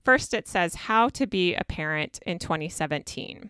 First, 0.06 0.36
it 0.36 0.48
says 0.48 0.76
how 0.76 1.10
to 1.10 1.26
be 1.26 1.56
a 1.56 1.64
parent 1.64 2.20
in 2.28 2.38
2017. 2.38 3.50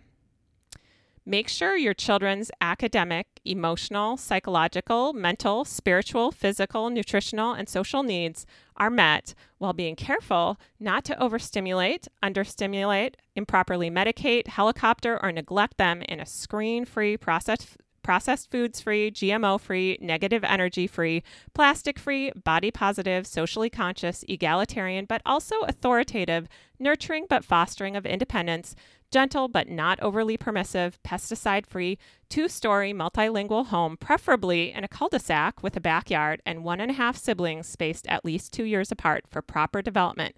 Make 1.25 1.49
sure 1.49 1.75
your 1.75 1.93
children's 1.93 2.49
academic, 2.61 3.27
emotional, 3.43 4.15
psychological, 4.15 5.11
mental, 5.11 5.65
spiritual, 5.65 6.31
physical, 6.31 6.89
nutritional, 6.89 7.51
and 7.51 7.67
social 7.67 8.03
needs 8.03 8.45
are 8.77 8.89
met 8.89 9.33
while 9.57 9.73
being 9.73 9.97
careful 9.97 10.57
not 10.79 11.03
to 11.05 11.21
overstimulate, 11.21 12.07
understimulate, 12.23 13.17
improperly 13.35 13.89
medicate, 13.89 14.47
helicopter, 14.47 15.21
or 15.21 15.33
neglect 15.33 15.77
them 15.77 16.03
in 16.03 16.21
a 16.21 16.25
screen 16.25 16.85
free, 16.85 17.17
process 17.17 17.75
processed 18.05 18.51
foods 18.51 18.79
free, 18.79 19.09
GMO 19.09 19.59
free, 19.59 19.97
negative 19.99 20.43
energy 20.43 20.85
free, 20.85 21.23
plastic 21.55 21.97
free, 21.97 22.31
body 22.43 22.69
positive, 22.69 23.25
socially 23.25 23.67
conscious, 23.67 24.23
egalitarian, 24.29 25.05
but 25.05 25.23
also 25.25 25.55
authoritative, 25.61 26.47
nurturing 26.77 27.25
but 27.27 27.43
fostering 27.43 27.95
of 27.95 28.05
independence, 28.05 28.75
gentle 29.09 29.47
but 29.47 29.67
not 29.67 29.99
overly 30.01 30.37
permissive, 30.37 31.01
pesticide 31.01 31.65
free, 31.65 31.97
two 32.29 32.47
story 32.47 32.93
multilingual 32.93 33.65
home, 33.65 33.97
preferably 33.97 34.71
in 34.71 34.83
a 34.83 34.87
cul 34.87 35.09
de 35.09 35.17
sac 35.17 35.63
with 35.63 35.75
a 35.75 35.81
backyard 35.81 36.43
and 36.45 36.63
one 36.63 36.79
and 36.79 36.91
a 36.91 36.93
half 36.93 37.17
siblings 37.17 37.67
spaced 37.67 38.05
at 38.05 38.23
least 38.23 38.53
two 38.53 38.65
years 38.65 38.91
apart 38.91 39.25
for 39.27 39.41
proper 39.41 39.81
development. 39.81 40.35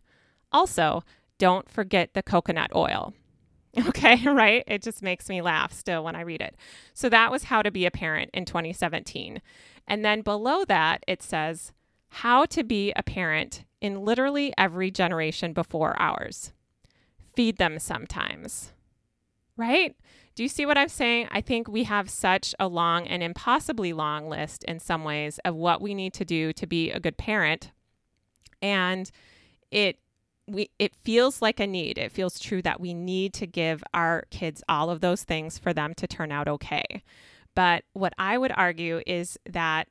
Also, 0.54 1.04
don't 1.38 1.70
forget 1.70 2.14
the 2.14 2.24
coconut 2.24 2.72
oil. 2.74 3.14
Okay, 3.88 4.28
right? 4.28 4.64
It 4.68 4.82
just 4.82 5.02
makes 5.02 5.30
me 5.30 5.42
laugh 5.42 5.72
still 5.72 6.04
when 6.04 6.16
I 6.16 6.22
read 6.22 6.42
it. 6.42 6.56
So 6.94 7.10
that 7.10 7.32
was 7.32 7.44
how 7.44 7.62
to 7.62 7.72
be 7.72 7.86
a 7.86 7.92
parent 7.92 8.32
in 8.34 8.46
2017. 8.46 9.42
And 9.88 10.04
then 10.04 10.22
below 10.22 10.66
that, 10.66 11.04
it 11.08 11.22
says 11.22 11.74
how 12.10 12.46
to 12.46 12.64
be 12.64 12.92
a 12.96 13.04
parent 13.04 13.66
in 13.82 14.04
literally 14.04 14.54
every 14.58 14.92
generation 14.92 15.54
before 15.54 16.00
ours. 16.02 16.54
Feed 17.36 17.58
them 17.58 17.78
sometimes, 17.78 18.74
right? 19.56 19.96
Do 20.36 20.44
you 20.44 20.50
see 20.50 20.66
what 20.66 20.78
I'm 20.78 20.90
saying? 20.90 21.28
I 21.32 21.42
think 21.42 21.68
we 21.68 21.84
have 21.84 22.10
such 22.10 22.56
a 22.60 22.68
long 22.68 23.08
and 23.08 23.22
impossibly 23.22 23.94
long 23.94 24.28
list 24.28 24.64
in 24.64 24.80
some 24.80 25.04
ways 25.04 25.40
of 25.46 25.56
what 25.56 25.82
we 25.82 25.94
need 25.94 26.14
to 26.14 26.26
do 26.26 26.54
to 26.54 26.68
be 26.68 26.92
a 26.92 27.00
good 27.00 27.18
parent. 27.18 27.72
And 28.62 29.10
it 29.72 29.98
we 30.48 30.70
it 30.80 30.96
feels 30.96 31.42
like 31.42 31.60
a 31.60 31.68
need. 31.68 31.98
It 31.98 32.12
feels 32.12 32.40
true 32.40 32.62
that 32.62 32.80
we 32.80 32.94
need 32.94 33.34
to 33.36 33.46
give 33.46 33.84
our 33.94 34.26
kids 34.32 34.64
all 34.70 34.90
of 34.90 35.02
those 35.02 35.24
things 35.24 35.58
for 35.58 35.74
them 35.74 35.94
to 35.96 36.08
turn 36.08 36.32
out 36.32 36.48
okay. 36.48 37.04
But 37.54 37.84
what 37.94 38.14
I 38.18 38.38
would 38.38 38.54
argue 38.56 39.02
is 39.06 39.38
that 39.50 39.88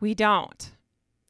we 0.00 0.14
don't. 0.14 0.72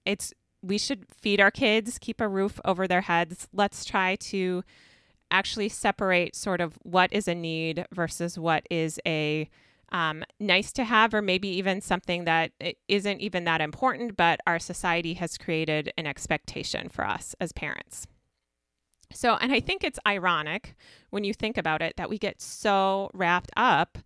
It's 0.05 0.33
we 0.63 0.79
should 0.79 1.07
feed 1.15 1.41
our 1.41 1.51
kids, 1.51 1.99
keep 1.99 2.21
a 2.21 2.29
roof 2.29 2.61
over 2.65 2.89
their 2.89 3.03
heads. 3.03 3.49
Let's 3.53 3.85
try 3.85 4.17
to 4.17 4.65
actually 5.31 5.69
separate 5.69 6.35
sort 6.35 6.61
of 6.61 6.79
what 6.83 7.13
is 7.13 7.29
a 7.29 7.35
need 7.35 7.85
versus 7.93 8.39
what 8.39 8.67
is 8.71 9.01
a 9.07 9.49
um, 9.93 10.25
nice 10.41 10.73
to 10.73 10.85
have, 10.85 11.15
or 11.15 11.23
maybe 11.23 11.49
even 11.49 11.81
something 11.81 12.25
that 12.25 12.53
isn't 12.89 13.21
even 13.21 13.45
that 13.45 13.61
important, 13.61 14.17
but 14.17 14.41
our 14.47 14.59
society 14.59 15.15
has 15.15 15.39
created 15.39 15.93
an 15.97 16.07
expectation 16.07 16.89
for 16.89 17.07
us 17.07 17.37
as 17.41 17.53
parents. 17.53 18.07
So, 19.13 19.37
and 19.41 19.53
I 19.53 19.61
think 19.61 19.85
it's 19.85 19.99
ironic 20.07 20.75
when 21.11 21.25
you 21.25 21.33
think 21.33 21.57
about 21.57 21.83
it 21.83 21.97
that 21.97 22.11
we 22.11 22.19
get 22.19 22.41
so 22.41 23.11
wrapped 23.15 23.51
up 23.57 23.99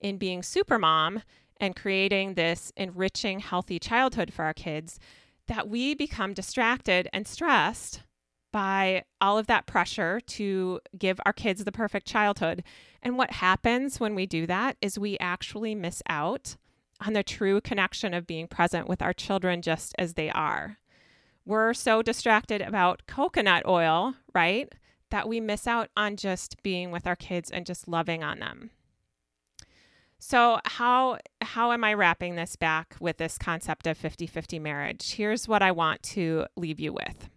in 0.00 0.18
being 0.18 0.42
super 0.42 0.78
mom 0.78 1.22
and 1.58 1.76
creating 1.76 2.34
this 2.34 2.72
enriching, 2.76 3.40
healthy 3.40 3.78
childhood 3.78 4.32
for 4.32 4.44
our 4.44 4.54
kids 4.54 4.98
that 5.46 5.68
we 5.68 5.94
become 5.94 6.34
distracted 6.34 7.08
and 7.12 7.26
stressed 7.26 8.02
by 8.52 9.04
all 9.20 9.38
of 9.38 9.46
that 9.46 9.66
pressure 9.66 10.20
to 10.20 10.80
give 10.96 11.20
our 11.26 11.32
kids 11.32 11.64
the 11.64 11.72
perfect 11.72 12.06
childhood. 12.06 12.62
And 13.02 13.18
what 13.18 13.32
happens 13.32 14.00
when 14.00 14.14
we 14.14 14.26
do 14.26 14.46
that 14.46 14.76
is 14.80 14.98
we 14.98 15.18
actually 15.18 15.74
miss 15.74 16.02
out 16.08 16.56
on 17.04 17.12
the 17.12 17.22
true 17.22 17.60
connection 17.60 18.14
of 18.14 18.26
being 18.26 18.46
present 18.46 18.88
with 18.88 19.02
our 19.02 19.12
children 19.12 19.60
just 19.60 19.94
as 19.98 20.14
they 20.14 20.30
are 20.30 20.78
we're 21.46 21.72
so 21.72 22.02
distracted 22.02 22.60
about 22.60 23.06
coconut 23.06 23.64
oil, 23.66 24.14
right? 24.34 24.70
That 25.10 25.28
we 25.28 25.40
miss 25.40 25.66
out 25.66 25.88
on 25.96 26.16
just 26.16 26.62
being 26.62 26.90
with 26.90 27.06
our 27.06 27.16
kids 27.16 27.50
and 27.50 27.64
just 27.64 27.88
loving 27.88 28.24
on 28.24 28.40
them. 28.40 28.70
So, 30.18 30.58
how 30.64 31.18
how 31.40 31.72
am 31.72 31.84
I 31.84 31.94
wrapping 31.94 32.34
this 32.34 32.56
back 32.56 32.96
with 33.00 33.18
this 33.18 33.38
concept 33.38 33.86
of 33.86 33.98
50-50 33.98 34.60
marriage? 34.60 35.12
Here's 35.12 35.46
what 35.46 35.62
I 35.62 35.70
want 35.70 36.02
to 36.04 36.46
leave 36.56 36.80
you 36.80 36.92
with. 36.92 37.28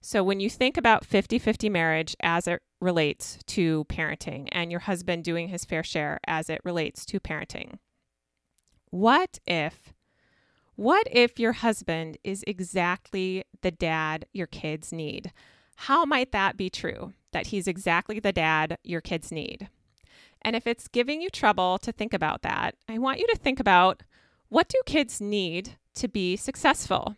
So, 0.00 0.22
when 0.22 0.40
you 0.40 0.50
think 0.50 0.76
about 0.76 1.08
50-50 1.08 1.70
marriage 1.70 2.14
as 2.20 2.46
it 2.46 2.60
relates 2.80 3.38
to 3.46 3.84
parenting 3.88 4.48
and 4.52 4.70
your 4.70 4.80
husband 4.80 5.24
doing 5.24 5.48
his 5.48 5.64
fair 5.64 5.82
share 5.82 6.20
as 6.26 6.50
it 6.50 6.60
relates 6.64 7.06
to 7.06 7.20
parenting, 7.20 7.78
what 8.90 9.38
if 9.46 9.94
what 10.76 11.08
if 11.10 11.38
your 11.38 11.52
husband 11.52 12.18
is 12.22 12.44
exactly 12.46 13.44
the 13.62 13.70
dad 13.70 14.26
your 14.34 14.46
kids 14.46 14.92
need? 14.92 15.32
How 15.76 16.04
might 16.04 16.32
that 16.32 16.58
be 16.58 16.68
true? 16.68 17.14
That 17.32 17.48
he's 17.48 17.66
exactly 17.66 18.20
the 18.20 18.32
dad 18.32 18.76
your 18.84 19.00
kids 19.00 19.32
need? 19.32 19.70
And 20.42 20.54
if 20.54 20.66
it's 20.66 20.86
giving 20.86 21.22
you 21.22 21.30
trouble 21.30 21.78
to 21.78 21.92
think 21.92 22.12
about 22.12 22.42
that, 22.42 22.74
I 22.88 22.98
want 22.98 23.20
you 23.20 23.26
to 23.28 23.38
think 23.38 23.58
about 23.58 24.02
what 24.50 24.68
do 24.68 24.78
kids 24.84 25.18
need 25.18 25.76
to 25.94 26.08
be 26.08 26.36
successful? 26.36 27.16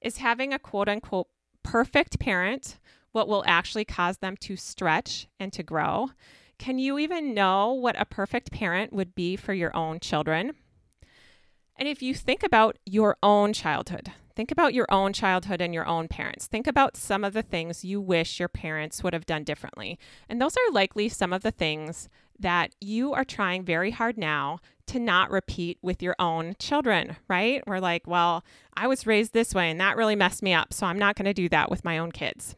Is 0.00 0.18
having 0.18 0.52
a 0.52 0.58
quote 0.58 0.88
unquote 0.88 1.26
perfect 1.64 2.20
parent 2.20 2.78
what 3.10 3.26
will 3.26 3.42
actually 3.46 3.84
cause 3.84 4.18
them 4.18 4.36
to 4.38 4.54
stretch 4.56 5.26
and 5.40 5.52
to 5.52 5.64
grow? 5.64 6.10
Can 6.58 6.78
you 6.78 7.00
even 7.00 7.34
know 7.34 7.72
what 7.72 8.00
a 8.00 8.04
perfect 8.04 8.52
parent 8.52 8.92
would 8.92 9.16
be 9.16 9.34
for 9.34 9.52
your 9.52 9.76
own 9.76 9.98
children? 9.98 10.52
And 11.80 11.88
if 11.88 12.02
you 12.02 12.14
think 12.14 12.42
about 12.42 12.76
your 12.84 13.16
own 13.22 13.54
childhood, 13.54 14.12
think 14.36 14.50
about 14.50 14.74
your 14.74 14.86
own 14.90 15.14
childhood 15.14 15.62
and 15.62 15.72
your 15.72 15.86
own 15.86 16.08
parents. 16.08 16.46
Think 16.46 16.66
about 16.66 16.94
some 16.94 17.24
of 17.24 17.32
the 17.32 17.40
things 17.40 17.86
you 17.86 18.02
wish 18.02 18.38
your 18.38 18.50
parents 18.50 19.02
would 19.02 19.14
have 19.14 19.24
done 19.24 19.44
differently. 19.44 19.98
And 20.28 20.42
those 20.42 20.58
are 20.58 20.72
likely 20.72 21.08
some 21.08 21.32
of 21.32 21.42
the 21.42 21.50
things 21.50 22.10
that 22.38 22.74
you 22.82 23.14
are 23.14 23.24
trying 23.24 23.64
very 23.64 23.92
hard 23.92 24.18
now 24.18 24.58
to 24.88 24.98
not 24.98 25.30
repeat 25.30 25.78
with 25.80 26.02
your 26.02 26.16
own 26.18 26.54
children, 26.58 27.16
right? 27.28 27.62
We're 27.66 27.80
like, 27.80 28.06
well, 28.06 28.44
I 28.76 28.86
was 28.86 29.06
raised 29.06 29.32
this 29.32 29.54
way 29.54 29.70
and 29.70 29.80
that 29.80 29.96
really 29.96 30.16
messed 30.16 30.42
me 30.42 30.52
up. 30.52 30.74
So 30.74 30.86
I'm 30.86 30.98
not 30.98 31.16
going 31.16 31.26
to 31.26 31.34
do 31.34 31.48
that 31.48 31.70
with 31.70 31.82
my 31.82 31.96
own 31.96 32.12
kids. 32.12 32.56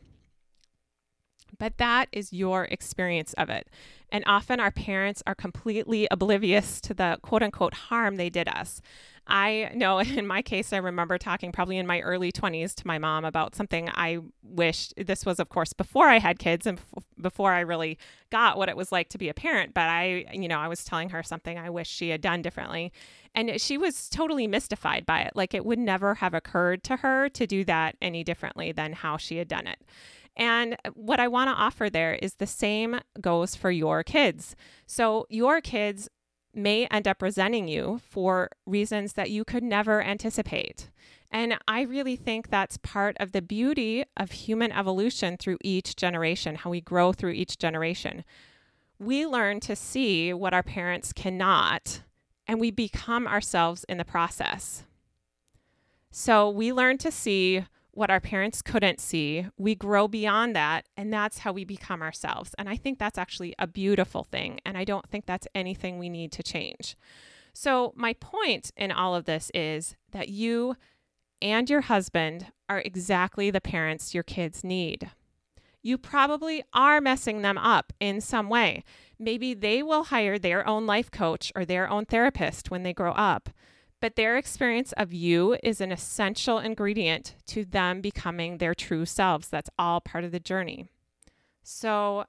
But 1.59 1.79
that 1.79 2.09
is 2.11 2.33
your 2.33 2.65
experience 2.65 3.35
of 3.35 3.49
it. 3.49 3.69
And 4.11 4.25
often 4.27 4.61
our 4.61 4.71
parents 4.71 5.23
are 5.27 5.35
completely 5.35 6.09
oblivious 6.11 6.81
to 6.83 6.95
the 6.95 7.19
quote 7.23 7.43
unquote 7.43 7.75
harm 7.75 8.17
they 8.17 8.31
did 8.31 8.49
us. 8.49 8.83
I 9.27 9.71
know 9.75 9.99
in 10.01 10.27
my 10.27 10.43
case, 10.43 10.73
I 10.73 10.79
remember 10.79 11.19
talking 11.19 11.53
probably 11.53 11.79
in 11.79 11.87
my 11.87 12.01
early 12.01 12.33
20s 12.33 12.75
to 12.77 12.87
my 12.87 12.99
mom 12.99 13.25
about 13.25 13.55
something 13.55 13.91
I 13.95 14.19
wished 14.43 14.95
this 14.97 15.25
was, 15.25 15.39
of 15.39 15.49
course, 15.49 15.73
before 15.73 16.09
I 16.09 16.19
had 16.19 16.39
kids 16.39 16.67
and 16.67 16.81
before 17.21 17.53
I 17.53 17.61
really 17.61 17.99
got 18.31 18.59
what 18.59 18.69
it 18.69 18.77
was 18.77 18.93
like 18.93 19.09
to 19.11 19.19
be 19.19 19.29
a 19.29 19.35
parent. 19.35 19.75
But 19.75 19.89
I, 19.89 20.27
you 20.33 20.49
know, 20.49 20.59
I 20.59 20.69
was 20.69 20.85
telling 20.85 21.11
her 21.11 21.23
something 21.23 21.59
I 21.59 21.71
wish 21.71 21.89
she 21.89 22.11
had 22.11 22.21
done 22.21 22.43
differently. 22.43 22.93
And 23.35 23.61
she 23.61 23.79
was 23.79 24.09
totally 24.09 24.47
mystified 24.47 25.07
by 25.07 25.21
it. 25.23 25.33
Like 25.35 25.55
it 25.55 25.65
would 25.65 25.79
never 25.79 26.17
have 26.17 26.35
occurred 26.35 26.83
to 26.85 26.97
her 26.97 27.29
to 27.31 27.47
do 27.47 27.65
that 27.65 27.97
any 28.03 28.25
differently 28.25 28.73
than 28.73 28.93
how 28.93 29.17
she 29.17 29.39
had 29.39 29.49
done 29.49 29.67
it. 29.67 29.79
And 30.37 30.77
what 30.95 31.21
I 31.21 31.29
want 31.29 31.49
to 31.49 31.55
offer 31.55 31.91
there 31.91 32.15
is 32.15 32.35
the 32.35 32.47
same 32.47 33.01
goes 33.21 33.55
for 33.55 33.71
your 33.71 34.03
kids. 34.03 34.57
So, 34.87 35.27
your 35.29 35.61
kids 35.61 36.09
may 36.55 36.87
end 36.87 37.09
up 37.09 37.23
resenting 37.23 37.69
you 37.69 38.01
for 38.09 38.51
reasons 38.67 39.15
that 39.15 39.31
you 39.31 39.45
could 39.45 39.63
never 39.63 40.03
anticipate. 40.03 40.91
And 41.31 41.59
I 41.67 41.83
really 41.83 42.17
think 42.17 42.49
that's 42.49 42.77
part 42.77 43.17
of 43.19 43.33
the 43.33 43.41
beauty 43.41 44.05
of 44.17 44.33
human 44.33 44.71
evolution 44.71 45.39
through 45.39 45.59
each 45.63 45.97
generation, 45.97 46.57
how 46.57 46.71
we 46.71 46.83
grow 46.83 47.13
through 47.13 47.33
each 47.33 47.59
generation. 47.59 48.25
We 48.99 49.27
learn 49.27 49.61
to 49.61 49.75
see 49.75 50.35
what 50.35 50.53
our 50.53 50.63
parents 50.63 51.13
cannot, 51.13 52.03
and 52.47 52.61
we 52.61 52.71
become 52.71 53.27
ourselves 53.27 53.85
in 53.89 53.97
the 53.97 54.05
process. 54.05 54.85
So 56.11 56.51
we 56.51 56.73
learn 56.73 56.99
to 56.99 57.11
see 57.11 57.65
what 57.93 58.11
our 58.11 58.21
parents 58.21 58.63
couldn't 58.63 59.01
see. 59.01 59.47
We 59.59 59.75
grow 59.75 60.09
beyond 60.09 60.57
that, 60.57 60.87
and 60.97 61.13
that's 61.13 61.39
how 61.39 61.53
we 61.53 61.65
become 61.65 62.03
ourselves. 62.03 62.55
And 62.59 62.69
I 62.69 62.77
think 62.77 62.99
that's 62.99 63.19
actually 63.19 63.55
a 63.59 63.67
beautiful 63.67 64.25
thing. 64.25 64.61
And 64.65 64.77
I 64.77 64.85
don't 64.85 65.09
think 65.09 65.27
that's 65.27 65.47
anything 65.55 65.99
we 65.99 66.09
need 66.09 66.33
to 66.33 66.43
change. 66.43 66.97
So, 67.53 67.93
my 67.95 68.15
point 68.15 68.71
in 68.77 68.91
all 68.91 69.15
of 69.15 69.27
this 69.27 69.51
is 69.53 69.95
that 70.13 70.31
you 70.31 70.77
and 71.43 71.69
your 71.69 71.83
husband 71.83 72.47
are 72.69 72.81
exactly 72.81 73.51
the 73.51 73.61
parents 73.61 74.15
your 74.15 74.23
kids 74.23 74.65
need. 74.65 75.11
You 75.83 75.99
probably 75.99 76.63
are 76.73 77.01
messing 77.01 77.43
them 77.43 77.59
up 77.59 77.93
in 78.01 78.21
some 78.21 78.49
way. 78.49 78.85
Maybe 79.19 79.53
they 79.53 79.83
will 79.83 80.05
hire 80.05 80.39
their 80.39 80.67
own 80.67 80.87
life 80.87 81.11
coach 81.11 81.53
or 81.55 81.65
their 81.65 81.91
own 81.91 82.07
therapist 82.07 82.71
when 82.71 82.85
they 82.85 82.95
grow 82.95 83.13
up 83.13 83.51
but 84.03 84.17
their 84.17 84.37
experience 84.37 84.93
of 84.97 85.13
you 85.13 85.57
is 85.63 85.81
an 85.81 85.93
essential 85.93 86.59
ingredient 86.59 87.37
to 87.47 87.65
them 87.65 88.01
becoming 88.01 88.59
their 88.59 88.75
true 88.75 89.07
selves. 89.07 89.49
That's 89.49 89.71
all 89.79 90.01
part 90.01 90.25
of 90.25 90.33
the 90.33 90.41
journey. 90.41 90.89
So 91.63 92.25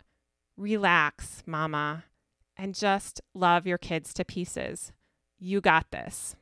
relax, 0.55 1.41
mama, 1.47 2.03
and 2.55 2.75
just 2.75 3.21
love 3.33 3.65
your 3.65 3.79
kids 3.79 4.13
to 4.13 4.23
pieces. 4.23 4.91
You 5.39 5.62
got 5.62 5.89
this. 5.89 6.36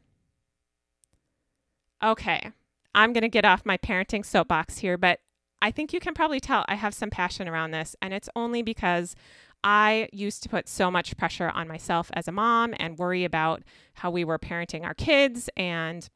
Okay, 2.04 2.52
I'm 2.94 3.13
going 3.13 3.22
to 3.22 3.30
get 3.30 3.46
off 3.46 3.65
my 3.65 3.78
parenting 3.78 4.26
soapbox 4.26 4.80
here, 4.80 4.98
but 4.98 5.22
I 5.62 5.72
think 5.72 5.94
you 5.94 6.02
can 6.02 6.13
probably 6.13 6.41
tell 6.41 6.65
I 6.67 6.76
have 6.76 6.94
some 6.94 7.10
passion 7.10 7.48
around 7.48 7.72
this, 7.72 7.96
and 8.02 8.13
it's 8.13 8.30
only 8.36 8.63
because 8.63 9.15
I 9.63 10.10
used 10.12 10.43
to 10.43 10.50
put 10.50 10.67
so 10.67 10.89
much 10.89 11.17
pressure 11.17 11.50
on 11.50 11.67
myself 11.67 12.10
as 12.13 12.28
a 12.28 12.32
mom 12.32 12.74
and 12.80 12.97
worry 12.97 13.24
about 13.24 13.63
how 13.95 14.10
we 14.10 14.24
were 14.24 14.39
parenting 14.39 14.84
our 14.84 14.93
kids 14.93 15.50
and 15.56 16.10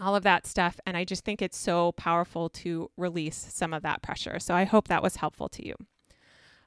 all 0.00 0.16
of 0.16 0.22
that 0.22 0.46
stuff. 0.46 0.80
And 0.86 0.96
I 0.96 1.04
just 1.04 1.24
think 1.24 1.42
it's 1.42 1.58
so 1.58 1.92
powerful 1.92 2.48
to 2.48 2.90
release 2.96 3.46
some 3.50 3.74
of 3.74 3.82
that 3.82 4.02
pressure. 4.02 4.38
So 4.38 4.54
I 4.54 4.64
hope 4.64 4.88
that 4.88 5.02
was 5.02 5.16
helpful 5.16 5.48
to 5.50 5.66
you. 5.66 5.74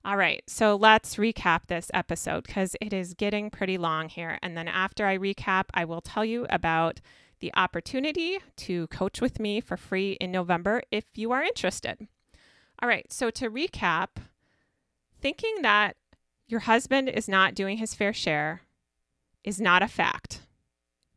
All 0.03 0.17
right, 0.17 0.43
so 0.45 0.75
let's 0.75 1.15
recap 1.15 1.61
this 1.65 1.89
episode 1.91 2.45
because 2.45 2.75
it 2.79 2.93
is 2.93 3.15
getting 3.15 3.49
pretty 3.49 3.79
long 3.79 4.07
here. 4.07 4.37
And 4.43 4.55
then 4.55 4.67
after 4.67 5.07
I 5.07 5.17
recap, 5.17 5.63
I 5.73 5.85
will 5.85 6.01
tell 6.01 6.23
you 6.23 6.45
about 6.51 7.01
the 7.39 7.51
opportunity 7.55 8.37
to 8.57 8.85
coach 8.87 9.19
with 9.19 9.39
me 9.39 9.59
for 9.61 9.77
free 9.77 10.11
in 10.21 10.31
November 10.31 10.83
if 10.91 11.05
you 11.15 11.31
are 11.31 11.41
interested. 11.41 12.07
All 12.79 12.87
right, 12.87 13.11
so 13.11 13.31
to 13.31 13.49
recap, 13.49 14.09
thinking 15.25 15.63
that 15.63 15.95
your 16.47 16.59
husband 16.59 17.09
is 17.09 17.27
not 17.27 17.55
doing 17.55 17.79
his 17.79 17.95
fair 17.95 18.13
share 18.13 18.61
is 19.43 19.59
not 19.59 19.81
a 19.81 19.88
fact. 19.88 20.41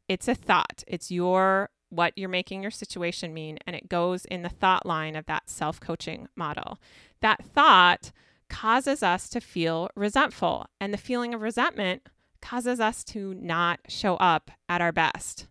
It's 0.09 0.27
a 0.27 0.35
thought. 0.35 0.83
It's 0.87 1.11
your 1.11 1.69
what 1.91 2.15
you're 2.17 2.31
making 2.31 2.63
your 2.63 2.71
situation 2.71 3.35
mean 3.35 3.59
and 3.67 3.77
it 3.77 3.87
goes 3.87 4.25
in 4.25 4.41
the 4.41 4.49
thought 4.49 4.87
line 4.87 5.15
of 5.15 5.27
that 5.27 5.51
self-coaching 5.51 6.27
model. 6.35 6.79
That 7.21 7.45
thought 7.45 8.11
causes 8.49 9.03
us 9.03 9.29
to 9.29 9.43
feel 9.43 9.91
resentful 9.95 10.65
and 10.81 10.95
the 10.95 10.97
feeling 10.97 11.35
of 11.35 11.43
resentment 11.43 12.09
causes 12.41 12.81
us 12.81 13.05
to 13.05 13.35
not 13.35 13.81
show 13.89 14.17
up 14.17 14.51
at 14.71 14.81
our 14.81 14.91
best. 14.91 15.49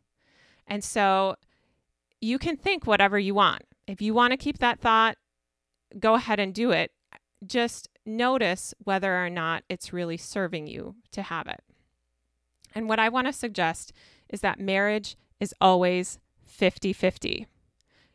And 0.65 0.83
so 0.83 1.35
you 2.19 2.39
can 2.39 2.57
think 2.57 2.87
whatever 2.87 3.19
you 3.19 3.35
want. 3.35 3.61
If 3.85 4.01
you 4.01 4.15
want 4.15 4.31
to 4.31 4.37
keep 4.37 4.57
that 4.57 4.79
thought, 4.79 5.15
go 5.99 6.15
ahead 6.15 6.39
and 6.39 6.55
do 6.55 6.71
it. 6.71 6.89
Just 7.45 7.87
notice 8.07 8.73
whether 8.83 9.23
or 9.23 9.29
not 9.29 9.63
it's 9.69 9.93
really 9.93 10.17
serving 10.17 10.67
you 10.67 10.95
to 11.11 11.21
have 11.21 11.47
it. 11.47 11.63
And 12.73 12.87
what 12.89 12.99
I 12.99 13.09
want 13.09 13.27
to 13.27 13.33
suggest 13.33 13.93
is 14.29 14.41
that 14.41 14.59
marriage 14.59 15.15
is 15.39 15.53
always 15.61 16.19
50 16.45 16.93
50. 16.93 17.47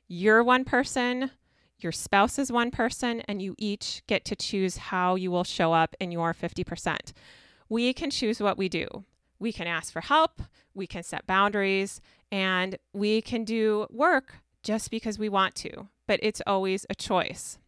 You're 0.08 0.42
one 0.42 0.64
person, 0.64 1.30
your 1.78 1.92
spouse 1.92 2.38
is 2.38 2.52
one 2.52 2.70
person, 2.70 3.22
and 3.22 3.40
you 3.42 3.54
each 3.58 4.02
get 4.06 4.24
to 4.26 4.36
choose 4.36 4.76
how 4.76 5.14
you 5.14 5.30
will 5.30 5.44
show 5.44 5.72
up 5.72 5.94
in 5.98 6.12
your 6.12 6.34
50%. 6.34 7.12
We 7.68 7.92
can 7.92 8.10
choose 8.10 8.40
what 8.40 8.58
we 8.58 8.68
do. 8.68 9.04
We 9.38 9.52
can 9.52 9.66
ask 9.66 9.92
for 9.92 10.02
help, 10.02 10.42
we 10.74 10.86
can 10.86 11.02
set 11.02 11.26
boundaries, 11.26 12.00
and 12.30 12.76
we 12.92 13.20
can 13.20 13.44
do 13.44 13.86
work 13.90 14.36
just 14.62 14.90
because 14.90 15.18
we 15.18 15.28
want 15.28 15.54
to, 15.56 15.88
but 16.06 16.20
it's 16.22 16.42
always 16.46 16.86
a 16.88 16.94
choice. 16.94 17.58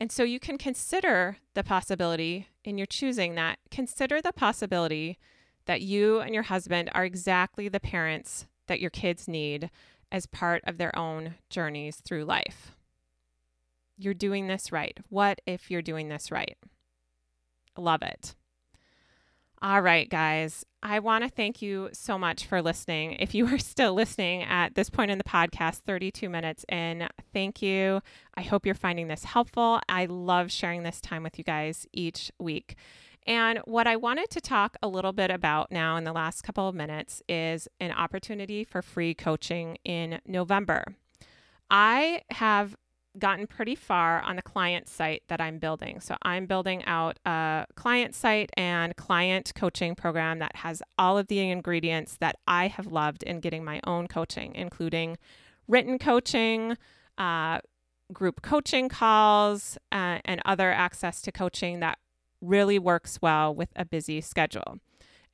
And 0.00 0.12
so 0.12 0.22
you 0.22 0.38
can 0.38 0.58
consider 0.58 1.38
the 1.54 1.64
possibility 1.64 2.46
in 2.64 2.78
your 2.78 2.86
choosing 2.86 3.34
that, 3.34 3.58
consider 3.70 4.22
the 4.22 4.32
possibility 4.32 5.18
that 5.66 5.82
you 5.82 6.20
and 6.20 6.32
your 6.32 6.44
husband 6.44 6.88
are 6.94 7.04
exactly 7.04 7.68
the 7.68 7.80
parents 7.80 8.46
that 8.68 8.80
your 8.80 8.90
kids 8.90 9.26
need 9.26 9.70
as 10.10 10.26
part 10.26 10.62
of 10.66 10.78
their 10.78 10.96
own 10.96 11.34
journeys 11.50 11.96
through 11.96 12.24
life. 12.24 12.76
You're 13.96 14.14
doing 14.14 14.46
this 14.46 14.70
right. 14.70 14.96
What 15.08 15.40
if 15.44 15.70
you're 15.70 15.82
doing 15.82 16.08
this 16.08 16.30
right? 16.30 16.56
Love 17.76 18.02
it. 18.02 18.36
All 19.60 19.80
right, 19.80 20.08
guys. 20.08 20.64
I 20.84 21.00
want 21.00 21.24
to 21.24 21.30
thank 21.30 21.60
you 21.60 21.88
so 21.92 22.16
much 22.16 22.46
for 22.46 22.62
listening. 22.62 23.14
If 23.14 23.34
you 23.34 23.46
are 23.52 23.58
still 23.58 23.92
listening 23.92 24.44
at 24.44 24.76
this 24.76 24.88
point 24.88 25.10
in 25.10 25.18
the 25.18 25.24
podcast, 25.24 25.80
32 25.80 26.28
minutes 26.28 26.64
in, 26.68 27.08
thank 27.32 27.60
you. 27.60 28.00
I 28.34 28.42
hope 28.42 28.64
you're 28.64 28.76
finding 28.76 29.08
this 29.08 29.24
helpful. 29.24 29.80
I 29.88 30.06
love 30.06 30.52
sharing 30.52 30.84
this 30.84 31.00
time 31.00 31.24
with 31.24 31.38
you 31.38 31.44
guys 31.44 31.86
each 31.92 32.30
week. 32.38 32.76
And 33.26 33.58
what 33.64 33.88
I 33.88 33.96
wanted 33.96 34.30
to 34.30 34.40
talk 34.40 34.76
a 34.80 34.88
little 34.88 35.12
bit 35.12 35.30
about 35.30 35.72
now 35.72 35.96
in 35.96 36.04
the 36.04 36.12
last 36.12 36.42
couple 36.42 36.68
of 36.68 36.74
minutes 36.74 37.20
is 37.28 37.66
an 37.80 37.90
opportunity 37.90 38.62
for 38.62 38.80
free 38.80 39.12
coaching 39.12 39.76
in 39.84 40.20
November. 40.24 40.84
I 41.68 42.22
have 42.30 42.76
gotten 43.18 43.46
pretty 43.46 43.74
far 43.74 44.20
on 44.20 44.36
the 44.36 44.42
client 44.42 44.88
site 44.88 45.22
that 45.28 45.40
I'm 45.40 45.58
building. 45.58 46.00
So 46.00 46.16
I'm 46.22 46.46
building 46.46 46.84
out 46.84 47.18
a 47.24 47.66
client 47.74 48.14
site 48.14 48.50
and 48.56 48.96
client 48.96 49.52
coaching 49.54 49.94
program 49.94 50.38
that 50.38 50.56
has 50.56 50.82
all 50.98 51.18
of 51.18 51.28
the 51.28 51.40
ingredients 51.50 52.16
that 52.20 52.36
I 52.46 52.68
have 52.68 52.86
loved 52.86 53.22
in 53.22 53.40
getting 53.40 53.64
my 53.64 53.80
own 53.84 54.08
coaching, 54.08 54.54
including 54.54 55.18
written 55.66 55.98
coaching, 55.98 56.76
uh, 57.18 57.60
group 58.12 58.42
coaching 58.42 58.88
calls, 58.88 59.76
uh, 59.92 60.18
and 60.24 60.40
other 60.44 60.72
access 60.72 61.20
to 61.22 61.32
coaching 61.32 61.80
that 61.80 61.98
really 62.40 62.78
works 62.78 63.18
well 63.20 63.54
with 63.54 63.68
a 63.76 63.84
busy 63.84 64.20
schedule. 64.20 64.78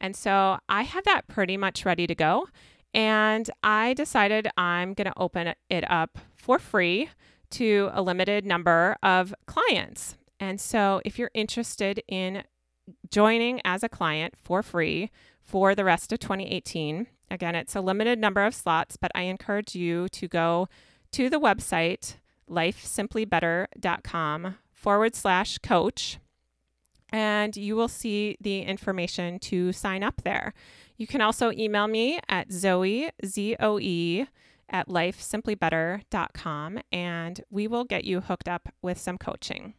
And 0.01 0.17
so 0.17 0.59
I 0.69 0.83
have 0.83 1.05
that 1.05 1.29
pretty 1.29 1.57
much 1.57 1.85
ready 1.85 2.07
to 2.07 2.15
go. 2.15 2.49
And 2.93 3.51
I 3.63 3.95
decided 3.95 4.49
I'm 4.57 4.95
going 4.95 5.07
to 5.07 5.19
open 5.19 5.55
it 5.69 5.91
up 5.91 6.19
for 6.37 6.59
free 6.59 7.11
to 7.55 7.91
a 7.93 8.03
limited 8.03 8.45
number 8.45 8.97
of 9.03 9.35
clients. 9.47 10.17
And 10.41 10.61
so, 10.61 11.01
if 11.05 11.19
you're 11.19 11.31
interested 11.35 12.03
in 12.09 12.43
joining 13.11 13.61
as 13.65 13.83
a 13.83 13.89
client 13.89 14.35
for 14.37 14.63
free 14.63 15.11
for 15.43 15.75
the 15.75 15.85
rest 15.85 16.13
of 16.13 16.19
2018, 16.19 17.07
again, 17.31 17.55
it's 17.55 17.75
a 17.75 17.81
limited 17.81 18.19
number 18.19 18.45
of 18.45 18.55
slots, 18.55 18.97
but 18.97 19.11
I 19.15 19.23
encourage 19.23 19.75
you 19.75 20.09
to 20.11 20.29
go 20.29 20.69
to 21.13 21.31
the 21.31 21.41
website 21.41 22.17
lifesimplybetter.com 22.51 24.57
forward 24.73 25.15
slash 25.15 25.59
coach, 25.59 26.19
and 27.11 27.57
you 27.57 27.77
will 27.77 27.89
see 27.89 28.37
the 28.41 28.63
information 28.63 29.39
to 29.39 29.73
sign 29.73 30.03
up 30.03 30.23
there. 30.25 30.53
You 30.97 31.07
can 31.07 31.21
also 31.21 31.53
email 31.53 31.87
me 31.89 32.19
at 32.29 32.51
Zoe, 32.53 33.11
Z 33.25 33.57
O 33.61 33.79
E, 33.81 34.27
at 34.69 34.89
lifesimplybetter.com 34.89 36.81
and 36.93 37.41
we 37.51 37.67
will 37.67 37.85
get 37.85 38.05
you 38.05 38.21
hooked 38.21 38.49
up 38.49 38.69
with 38.83 38.99
some 38.99 39.19
coaching. 39.19 39.75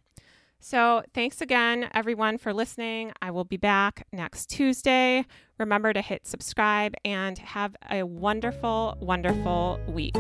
So, 0.59 1.03
thanks 1.13 1.41
again, 1.41 1.89
everyone, 1.93 2.39
for 2.39 2.51
listening. 2.51 3.11
I 3.21 3.29
will 3.29 3.43
be 3.43 3.57
back 3.57 4.07
next 4.11 4.49
Tuesday. 4.49 5.25
Remember 5.59 5.93
to 5.93 6.01
hit 6.01 6.25
subscribe 6.25 6.95
and 7.05 7.37
have 7.37 7.75
a 7.91 8.03
wonderful, 8.03 8.97
wonderful 8.99 9.79
week. 9.87 10.15